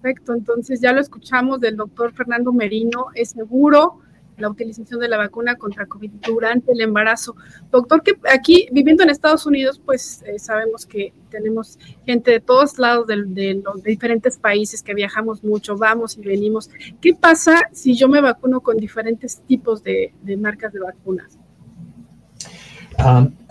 Perfecto, 0.02 0.34
entonces 0.34 0.82
ya 0.82 0.94
lo 0.94 1.00
escuchamos 1.00 1.60
del 1.60 1.78
doctor 1.78 2.12
Fernando 2.14 2.52
Merino, 2.52 3.08
es 3.14 3.32
seguro 3.32 4.00
la 4.38 4.50
utilización 4.50 5.00
de 5.00 5.08
la 5.08 5.18
vacuna 5.18 5.56
contra 5.56 5.86
COVID 5.86 6.10
durante 6.26 6.72
el 6.72 6.82
embarazo. 6.82 7.36
Doctor, 7.70 8.02
que 8.02 8.16
aquí 8.34 8.68
viviendo 8.72 9.04
en 9.04 9.12
Estados 9.12 9.46
Unidos, 9.46 9.80
pues 9.86 10.24
eh, 10.24 10.40
sabemos 10.40 10.88
que 10.88 11.14
tenemos 11.30 11.78
gente 12.04 12.32
de 12.32 12.40
todos 12.40 12.80
lados 12.80 13.06
de, 13.06 13.62
los 13.64 13.84
diferentes 13.84 14.40
países 14.40 14.82
que 14.82 14.96
viajamos 14.96 15.44
mucho, 15.44 15.78
vamos 15.78 16.18
y 16.18 16.22
venimos. 16.22 16.72
¿Qué 17.00 17.14
pasa 17.14 17.70
si 17.72 17.96
yo 17.96 18.08
me 18.08 18.22
vacuno 18.22 18.62
con 18.62 18.78
diferentes 18.78 19.42
tipos 19.46 19.84
de 19.84 20.12
marcas 20.40 20.74
de 20.74 20.80
vacunas? 20.80 21.41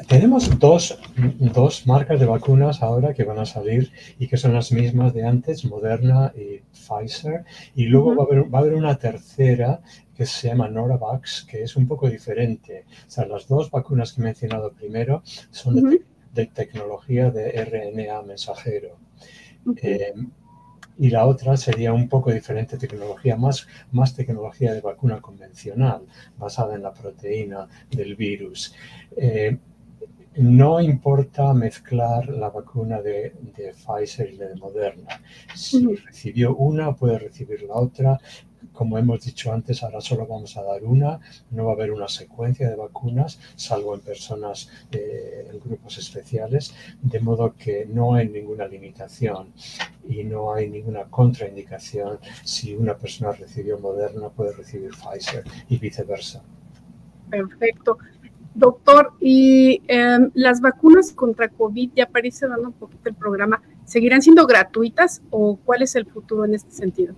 Tenemos 0.09 0.59
dos, 0.59 0.99
dos, 1.39 1.87
marcas 1.87 2.21
de 2.21 2.27
vacunas 2.27 2.83
ahora 2.83 3.15
que 3.15 3.25
van 3.25 3.39
a 3.39 3.47
salir 3.47 3.93
y 4.19 4.29
que 4.29 4.37
son 4.37 4.55
las 4.55 4.73
mismas 4.73 5.15
de 5.15 5.27
antes, 5.27 5.65
Moderna 5.65 6.33
y 6.37 6.61
Pfizer. 6.73 7.45
Y 7.75 7.87
luego 7.87 8.15
va, 8.15 8.25
a 8.25 8.27
haber, 8.27 8.55
va, 8.55 8.59
a 8.59 8.63
haber, 8.63 8.75
una 8.75 8.99
tercera 8.99 9.81
que 10.17 10.27
se 10.27 10.49
llama 10.49 10.69
Noravax, 10.69 11.47
que 11.49 11.63
es 11.63 11.77
un 11.77 11.87
poco 11.87 12.09
diferente. 12.09 12.85
O 13.07 13.11
sea, 13.11 13.27
las 13.27 13.47
dos 13.49 13.71
vacunas 13.71 14.13
que 14.13 14.21
he 14.21 14.25
mencionado 14.25 14.73
primero 14.73 15.23
son 15.51 16.01
de, 16.33 16.47
tecnología 16.47 17.31
de 17.31 17.65
RNA 17.65 18.23
mensajero 18.23 18.97
y 21.01 21.09
la 21.09 21.27
otra 21.27 21.57
sería 21.57 21.95
un 21.95 22.11
poco 22.11 22.31
diferente 22.31 22.77
tecnología, 22.77 23.35
más, 23.35 23.67
más 23.91 24.15
tecnología 24.15 24.75
de 24.75 24.83
vacuna 24.83 25.19
convencional, 25.19 26.03
basada 26.37 26.75
en 26.75 26.83
la 26.83 26.93
proteína 26.93 27.67
del 27.91 28.17
virus. 28.17 28.75
Eh, 29.17 29.57
no 30.37 30.79
importa 30.79 31.55
mezclar 31.55 32.29
la 32.29 32.51
vacuna 32.51 33.01
de, 33.01 33.33
de, 33.57 33.73
Pfizer 33.73 34.31
y 34.31 34.37
de 34.37 34.55
Moderna. 34.57 35.23
Si 35.55 35.87
recibió 35.97 36.55
una, 36.55 36.95
puede 36.95 37.19
recibir 37.19 37.63
la 37.63 37.77
otra 37.77 38.21
como 38.73 38.99
hemos 38.99 39.25
dicho 39.25 39.53
antes, 39.53 39.83
ahora 39.83 40.01
solo 40.01 40.27
vamos 40.27 40.57
a 40.57 40.63
dar 40.63 40.83
una, 40.85 41.21
no 41.51 41.67
va 41.67 41.73
a 41.73 41.75
haber 41.75 41.93
una 41.93 42.09
secuencia 42.09 42.69
de 42.69 42.77
vacunas, 42.77 43.39
salvo 43.57 43.95
en 43.95 44.01
personas 44.01 44.71
eh, 44.93 45.49
en 45.51 45.61
grupos 45.61 45.99
especiales, 45.99 46.75
de 47.03 47.21
modo 47.21 47.55
que 47.57 47.87
no 47.87 48.15
hay 48.15 48.29
ninguna 48.29 48.67
limitación 48.67 49.53
y 50.09 50.25
no 50.25 50.55
hay 50.55 50.69
ninguna 50.69 51.05
contraindicación 51.05 52.19
si 52.45 52.75
una 52.75 52.97
persona 52.97 53.33
recibió 53.33 53.79
Moderna 53.79 54.29
puede 54.29 54.53
recibir 54.53 54.91
Pfizer 54.91 55.45
y 55.69 55.79
viceversa. 55.79 56.43
Perfecto. 57.31 57.99
Doctor, 58.55 59.13
y 59.21 59.81
em, 59.87 60.31
las 60.35 60.61
vacunas 60.61 61.13
contra 61.13 61.49
COVID, 61.49 61.93
ya 61.95 62.05
aparece 62.05 62.49
dando 62.49 62.69
un 62.69 62.75
poquito 62.75 63.09
el 63.09 63.15
programa, 63.15 63.63
¿seguirán 63.91 64.23
siendo 64.23 64.47
gratuitas 64.47 65.21
o 65.31 65.57
cuál 65.57 65.83
es 65.83 65.97
el 65.97 66.07
futuro 66.07 66.45
en 66.45 66.55
este 66.55 66.71
sentido? 66.71 67.15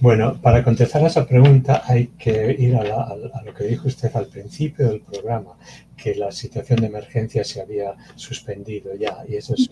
Bueno, 0.00 0.40
para 0.40 0.64
contestar 0.64 1.04
a 1.04 1.08
esa 1.08 1.26
pregunta 1.26 1.82
hay 1.84 2.06
que 2.18 2.56
ir 2.58 2.74
a, 2.76 3.14
lo 3.44 3.54
que 3.54 3.64
dijo 3.64 3.88
usted 3.88 4.10
al 4.16 4.26
principio 4.26 4.88
del 4.88 5.02
programa, 5.02 5.58
que 5.94 6.14
la 6.14 6.32
situación 6.32 6.80
de 6.80 6.86
emergencia 6.86 7.44
se 7.44 7.60
había 7.60 7.94
suspendido 8.14 8.94
ya. 8.96 9.18
Y 9.28 9.36
eso 9.36 9.52
es 9.54 9.70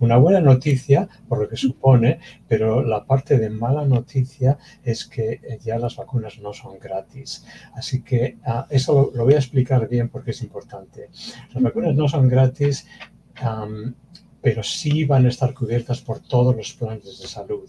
una, 0.00 0.16
buena 0.16 0.40
noticia 0.40 1.08
por 1.28 1.38
lo 1.38 1.48
que 1.48 1.56
supone, 1.56 2.18
pero 2.48 2.82
la 2.82 3.04
parte 3.04 3.38
de 3.38 3.48
mala 3.48 3.84
noticia 3.84 4.58
es 4.82 5.06
que 5.06 5.40
ya 5.62 5.78
las 5.78 5.94
vacunas 5.94 6.40
no 6.40 6.52
son 6.52 6.80
gratis. 6.80 7.46
Así 7.74 8.02
que 8.02 8.38
ah, 8.44 8.66
eso 8.70 9.12
lo, 9.14 9.24
voy 9.24 9.34
a 9.34 9.38
explicar 9.38 9.88
bien 9.88 10.08
porque 10.08 10.32
es 10.32 10.42
importante. 10.42 11.10
Las 11.54 11.62
vacunas 11.62 11.94
no 11.94 12.08
son 12.08 12.28
gratis. 12.28 12.88
Pero 14.42 14.62
sí 14.62 15.04
van 15.04 15.26
a 15.26 15.28
estar 15.28 15.52
cubiertas 15.54 16.00
por 16.00 16.20
todos 16.20 16.56
los 16.56 16.72
planes 16.72 17.20
de 17.20 17.26
salud. 17.26 17.68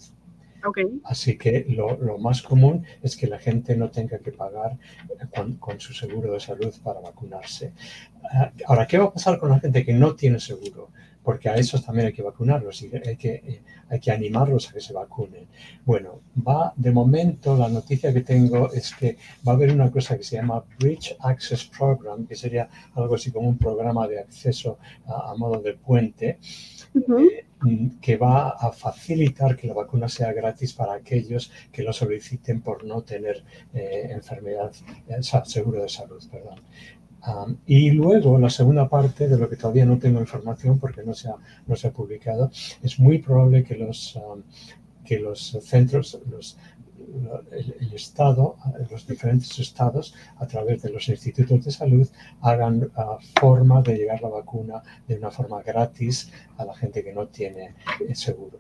Así 1.06 1.38
que 1.38 1.66
lo, 1.70 2.18
más 2.20 2.42
común 2.42 2.86
es 3.02 3.18
que 3.18 3.28
la 3.28 3.40
gente 3.40 3.76
no 3.76 3.90
tenga 3.90 4.20
que 4.20 4.32
pagar 4.32 4.78
con, 5.60 5.80
su 5.80 5.94
seguro 5.94 6.34
de 6.34 6.40
salud 6.40 6.74
para 6.84 7.00
vacunarse. 7.00 7.74
Ah, 8.32 8.52
ahora, 8.68 8.86
¿qué 8.86 8.98
va 8.98 9.06
a 9.06 9.14
pasar 9.14 9.40
con 9.40 9.50
la 9.50 9.60
gente 9.60 9.84
que 9.84 9.94
no 9.94 10.16
tiene 10.16 10.40
seguro? 10.40 10.90
Porque 11.24 11.50
a 11.50 11.56
esos 11.56 11.86
también 11.86 12.08
hay 12.08 12.14
que 12.14 12.24
vacunarlos 12.24 12.82
y 12.82 12.92
hay 12.96 13.16
que, 13.16 13.62
hay 13.90 14.00
que 14.00 14.12
animarlos 14.12 14.70
a 14.70 14.74
que 14.74 14.82
se 14.82 14.94
vacunen. 14.94 15.48
Bueno, 15.86 16.22
va, 16.48 16.74
de 16.76 16.92
momento 16.92 17.56
la 17.56 17.70
noticia 17.70 18.14
que 18.14 18.22
tengo 18.22 18.72
es 18.72 18.94
que 18.96 19.18
va 19.48 19.54
a 19.54 19.56
haber 19.56 19.72
una 19.72 19.92
cosa 19.92 20.18
que 20.18 20.24
se 20.24 20.38
llama 20.38 20.64
Bridge 20.80 21.16
Access 21.20 21.66
Program, 21.66 22.26
que 22.26 22.36
sería 22.36 22.70
algo 22.96 23.16
así 23.16 23.32
como 23.32 23.50
un 23.50 23.58
programa 23.58 24.08
de 24.08 24.20
acceso 24.20 24.80
a, 25.06 25.36
modo 25.36 25.62
de 25.62 25.74
puente. 25.74 26.40
Mm, 27.64 28.00
que 28.02 28.18
va 28.18 28.50
a 28.50 28.72
facilitar 28.72 29.56
que 29.56 29.68
la 29.68 29.76
vacuna 29.76 30.10
sea 30.10 30.34
gratis 30.34 30.74
para 30.74 30.94
aquellos 30.94 31.52
que 31.72 31.84
lo 31.84 31.94
soliciten 31.94 32.62
por 32.62 32.84
no 32.84 33.04
tener 33.04 33.44
eh, 33.74 34.08
enfermedad, 34.10 34.72
eh, 35.08 35.22
seguro 35.46 35.84
de 35.84 35.90
salud, 35.90 36.24
perdón. 36.32 36.60
Y 37.66 37.92
luego 37.92 38.40
la 38.40 38.50
segunda 38.50 38.90
parte 38.90 39.28
de 39.28 39.38
lo 39.38 39.50
que 39.50 39.56
todavía 39.56 39.86
no 39.86 40.00
tengo 40.00 40.20
información 40.20 40.80
porque 40.80 41.04
no 41.04 41.14
se 41.14 41.30
ha, 41.30 41.36
no 41.68 41.76
se 41.76 41.88
ha 41.88 41.92
publicado, 41.92 42.52
es 42.82 43.00
muy 43.00 43.20
probable 43.20 43.64
que 43.64 43.76
los, 43.76 44.20
que 45.06 45.20
los 45.20 45.58
centros, 45.62 46.20
los, 46.30 46.58
el, 47.52 47.94
Estado, 47.94 48.56
los 48.90 49.06
diferentes 49.06 49.60
estados, 49.60 50.16
a 50.38 50.48
través 50.48 50.82
de 50.82 50.90
los 50.90 51.08
institutos 51.10 51.66
de 51.66 51.72
salud, 51.72 52.08
hagan 52.42 52.90
uh, 52.96 53.82
de 53.84 53.96
llegar 53.96 54.22
la 54.22 54.30
vacuna 54.30 54.82
de 55.08 55.16
una 55.16 55.30
forma 55.30 55.62
gratis 55.62 56.32
a 56.58 56.66
la 56.66 56.74
gente 56.74 57.04
que 57.04 57.14
no 57.14 57.28
tiene 57.28 57.76
seguro. 58.14 58.60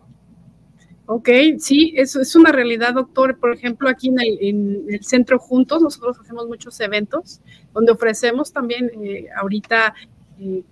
Ok, 1.13 1.27
sí, 1.57 1.93
eso 1.97 2.21
es 2.21 2.33
una 2.37 2.53
realidad, 2.53 2.93
doctor. 2.93 3.37
Por 3.37 3.53
ejemplo, 3.53 3.89
aquí 3.89 4.07
en 4.07 4.85
el, 4.87 5.03
centro 5.03 5.39
Juntos, 5.39 5.81
nosotros 5.81 6.17
hacemos 6.17 6.47
muchos 6.47 6.79
eventos 6.79 7.41
donde 7.73 7.91
ofrecemos 7.91 8.53
también 8.53 8.89
eh, 9.03 9.27
ahorita 9.35 9.93
eh, 10.39 10.63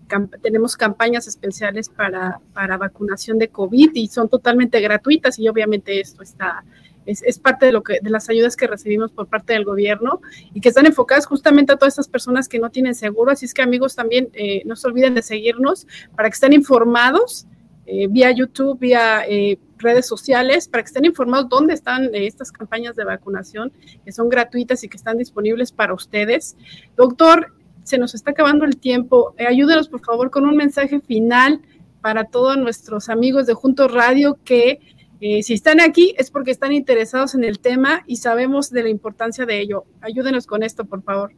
tenemos 0.42 0.78
campañas 0.78 1.28
especiales 1.28 1.90
para, 1.90 2.40
para 2.54 2.78
vacunación 2.78 3.38
de 3.38 3.50
COVID 3.50 3.92
y 3.96 4.08
son 4.08 4.30
totalmente 4.30 4.80
gratuitas 4.80 5.38
y 5.40 5.50
obviamente 5.50 6.00
esto 6.00 6.24
está 6.24 6.64
es, 7.06 7.38
parte 7.40 7.66
de 7.66 7.74
lo 7.74 7.84
que 7.84 8.00
de 8.02 8.10
las 8.10 8.30
ayudas 8.30 8.56
que 8.56 8.66
recibimos 8.66 9.12
por 9.12 9.28
parte 9.28 9.52
del 9.52 9.66
gobierno 9.66 10.22
y 10.54 10.62
que 10.62 10.70
están 10.70 10.86
enfocadas 10.86 11.26
justamente 11.26 11.74
a 11.74 11.76
todas 11.76 11.96
estas 11.96 12.08
personas 12.08 12.48
que 12.48 12.60
no 12.60 12.70
tienen 12.70 12.96
seguro. 12.96 13.32
Así 13.32 13.46
es 13.46 13.54
que 13.54 13.62
amigos 13.62 13.94
también 13.94 14.30
eh, 14.32 14.62
no 14.66 14.78
se 14.78 14.88
olviden 14.88 15.16
de 15.16 15.22
seguirnos 15.22 15.86
para 16.16 16.30
que 16.30 16.36
estén 16.36 16.54
informados 16.54 17.46
eh, 17.92 18.08
vía 18.08 18.32
YouTube, 18.32 18.80
vía 18.80 19.24
eh, 19.28 19.58
redes 19.80 20.08
sociales, 20.08 20.68
para 20.68 20.84
que 20.84 20.88
estén 20.88 21.06
informados 21.06 21.50
dónde 21.50 21.74
están 21.74 22.10
estas 22.14 22.52
campañas 22.52 22.96
de 22.96 23.04
vacunación 23.06 23.72
que 24.06 24.12
son 24.12 24.30
gratuitas 24.30 24.84
y 24.84 24.90
que 24.90 24.98
están 24.98 25.18
disponibles 25.18 25.72
para 25.72 25.94
ustedes. 25.94 26.56
Doctor, 26.96 27.54
se 27.84 27.98
nos 27.98 28.14
está 28.14 28.32
acabando 28.32 28.66
el 28.66 28.78
tiempo. 28.78 29.34
ayúdenos 29.40 29.90
por 29.90 30.02
favor 30.02 30.30
con 30.30 30.46
un 30.46 30.56
mensaje 30.56 31.00
final 31.00 31.62
para 32.02 32.26
todos 32.26 32.58
nuestros 32.58 33.10
amigos 33.10 33.46
de 33.48 33.54
Juntos 33.54 33.92
Radio 33.92 34.38
que 34.44 34.80
eh, 35.22 35.44
si 35.44 35.54
están 35.54 35.82
aquí 35.82 36.14
es 36.18 36.32
porque 36.32 36.52
están 36.52 36.72
interesados 36.72 37.36
en 37.36 37.44
el 37.44 37.60
tema 37.60 38.04
y 38.08 38.18
sabemos 38.18 38.70
de 38.70 38.84
la 38.84 38.90
importancia 38.90 39.46
de 39.46 39.60
ello. 39.60 39.86
Ayúdenos 40.02 40.46
con 40.46 40.64
esto, 40.64 40.86
por 40.86 41.04
favor. 41.04 41.34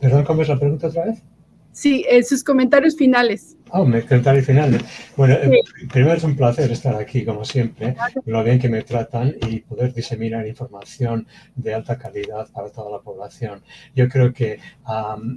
Perdón, 0.00 0.24
¿cómo 0.24 0.42
es 0.42 0.48
la 0.48 0.58
pregunta 0.58 0.88
otra 0.88 1.04
vez? 1.04 1.22
Sí, 1.70 2.04
en 2.08 2.24
sus 2.24 2.42
comentarios 2.42 2.96
finales. 2.96 3.56
Ah, 3.70 3.84
me 3.84 4.02
comentario 4.02 4.42
final. 4.42 4.78
Bueno, 5.16 5.34
eh, 5.34 5.62
primero 5.90 6.14
es 6.14 6.24
un 6.24 6.36
placer 6.36 6.70
estar 6.70 6.94
aquí, 6.94 7.24
como 7.24 7.44
siempre, 7.44 7.96
lo 8.24 8.42
bien 8.42 8.58
que 8.58 8.68
me 8.68 8.82
tratan 8.82 9.34
y 9.46 9.60
poder 9.60 9.92
diseminar 9.92 10.46
información 10.46 11.26
de 11.54 11.74
alta 11.74 11.98
calidad 11.98 12.48
para 12.52 12.70
toda 12.70 12.90
la 12.90 13.02
población. 13.02 13.62
Yo 13.94 14.08
creo 14.08 14.32
que 14.32 14.58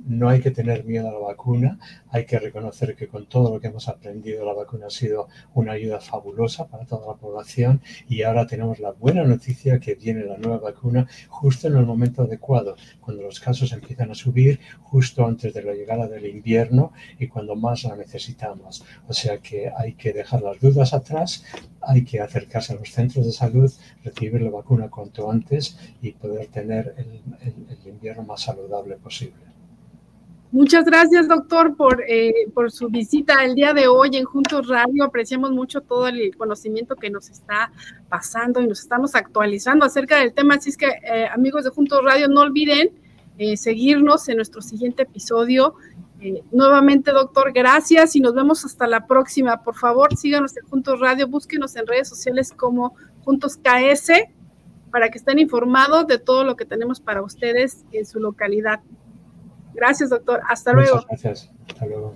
no 0.06 0.30
hay 0.30 0.40
que 0.40 0.52
tener 0.52 0.86
miedo 0.86 1.10
a 1.10 1.12
la 1.12 1.20
vacuna, 1.20 1.78
hay 2.12 2.26
que 2.26 2.40
reconocer 2.40 2.96
que 2.96 3.08
con 3.08 3.26
todo 3.26 3.54
lo 3.54 3.60
que 3.60 3.68
hemos 3.68 3.88
aprendido, 3.88 4.46
la 4.46 4.54
vacuna 4.54 4.88
ha 4.88 4.90
sido 4.90 5.28
una 5.54 5.74
ayuda 5.74 6.00
fabulosa 6.00 6.68
para 6.68 6.86
toda 6.86 7.08
la 7.08 7.20
población 7.20 7.82
y 8.08 8.22
ahora 8.24 8.46
tenemos 8.46 8.80
la 8.80 8.92
buena 8.92 9.24
noticia 9.24 9.80
que 9.80 9.96
viene 9.96 10.26
la 10.26 10.38
nueva 10.38 10.60
vacuna 10.60 11.08
justo 11.30 11.68
en 11.68 11.78
el 11.78 11.86
momento 11.86 12.24
adecuado, 12.24 12.76
cuando 13.00 13.24
los 13.24 13.40
casos 13.40 13.72
empiezan 13.72 14.12
a 14.12 14.16
subir, 14.16 14.60
justo 14.82 15.26
antes 15.26 15.54
de 15.54 15.64
la 15.64 15.74
llegada 15.74 16.08
del 16.08 16.26
invierno 16.26 16.92
y 17.18 17.28
cuando 17.28 17.56
más 17.56 17.84
la 17.86 17.96
necesitamos. 17.96 18.84
O 19.08 19.14
sea 19.14 19.38
que 19.40 19.72
hay 19.76 19.94
que 19.94 20.14
dejar 20.14 20.42
las 20.42 20.60
dudas 20.60 20.94
atrás, 20.94 21.44
hay 21.82 22.04
que 22.04 22.20
acercarse 22.20 22.74
a 22.74 22.76
los 22.76 22.92
centros 22.92 23.26
de 23.26 23.32
salud, 23.32 23.72
recibir 24.04 24.42
la 24.42 24.52
vacuna 24.52 24.90
cuanto 24.90 25.32
antes 25.32 25.78
y 26.02 26.12
poder 26.12 26.48
tener 26.48 26.94
el, 26.98 27.22
invierno 27.86 28.24
más 28.24 28.42
saludable 28.42 28.96
posible. 28.98 29.51
Muchas 30.52 30.84
gracias, 30.84 31.30
doctor, 31.30 31.78
por, 31.78 32.04
eh, 32.06 32.34
por 32.54 32.72
su 32.72 32.90
visita 32.90 33.46
el 33.46 33.56
día 33.56 33.74
de 33.74 33.88
hoy 33.88 34.18
en 34.18 34.26
Juntos 34.26 34.68
Radio. 34.68 35.06
Apreciamos 35.06 35.52
mucho 35.52 35.80
todo 35.80 36.10
el 36.10 36.36
conocimiento 36.36 36.98
que 36.98 37.10
nos 37.10 37.30
está 37.30 37.72
pasando 38.10 38.60
y 38.60 38.68
nos 38.68 38.82
estamos 38.82 39.16
actualizando 39.16 39.86
acerca 39.86 40.18
del 40.18 40.34
tema. 40.34 40.56
Así 40.56 40.72
es 40.72 40.76
que, 40.76 40.88
eh, 40.88 41.28
amigos 41.32 41.64
de 41.64 41.70
Juntos 41.70 42.04
Radio, 42.04 42.28
no 42.28 42.42
olviden 42.42 42.90
eh, 43.38 43.56
seguirnos 43.56 44.28
en 44.28 44.36
nuestro 44.36 44.62
siguiente 44.62 45.04
episodio 45.04 45.76
nuevamente, 46.52 47.12
doctor, 47.12 47.52
gracias 47.52 48.16
y 48.16 48.20
nos 48.20 48.36
vemos 48.36 48.64
hasta 48.64 48.86
la 48.88 49.08
próxima. 49.08 49.64
Por 49.64 49.76
favor, 49.76 50.16
síganos 50.16 50.56
en 50.56 50.68
Juntos 50.68 51.00
Radio, 51.00 51.28
búsquenos 51.28 51.76
en 51.76 51.88
redes 51.88 52.10
sociales 52.10 52.54
como 52.56 52.94
Juntos 53.24 53.58
KS 53.58 54.12
para 54.92 55.10
que 55.10 55.18
estén 55.18 55.40
informados 55.40 56.06
de 56.06 56.20
todo 56.20 56.44
lo 56.44 56.56
que 56.56 56.66
tenemos 56.66 57.00
para 57.00 57.24
ustedes 57.24 57.86
en 57.92 58.06
su 58.06 58.20
localidad. 58.20 58.82
Gracias, 59.74 60.10
doctor. 60.10 60.42
Hasta 60.48 60.74
luego. 60.74 61.04
Gracias. 61.08 61.50
Hasta 61.68 61.86
luego. 61.86 62.16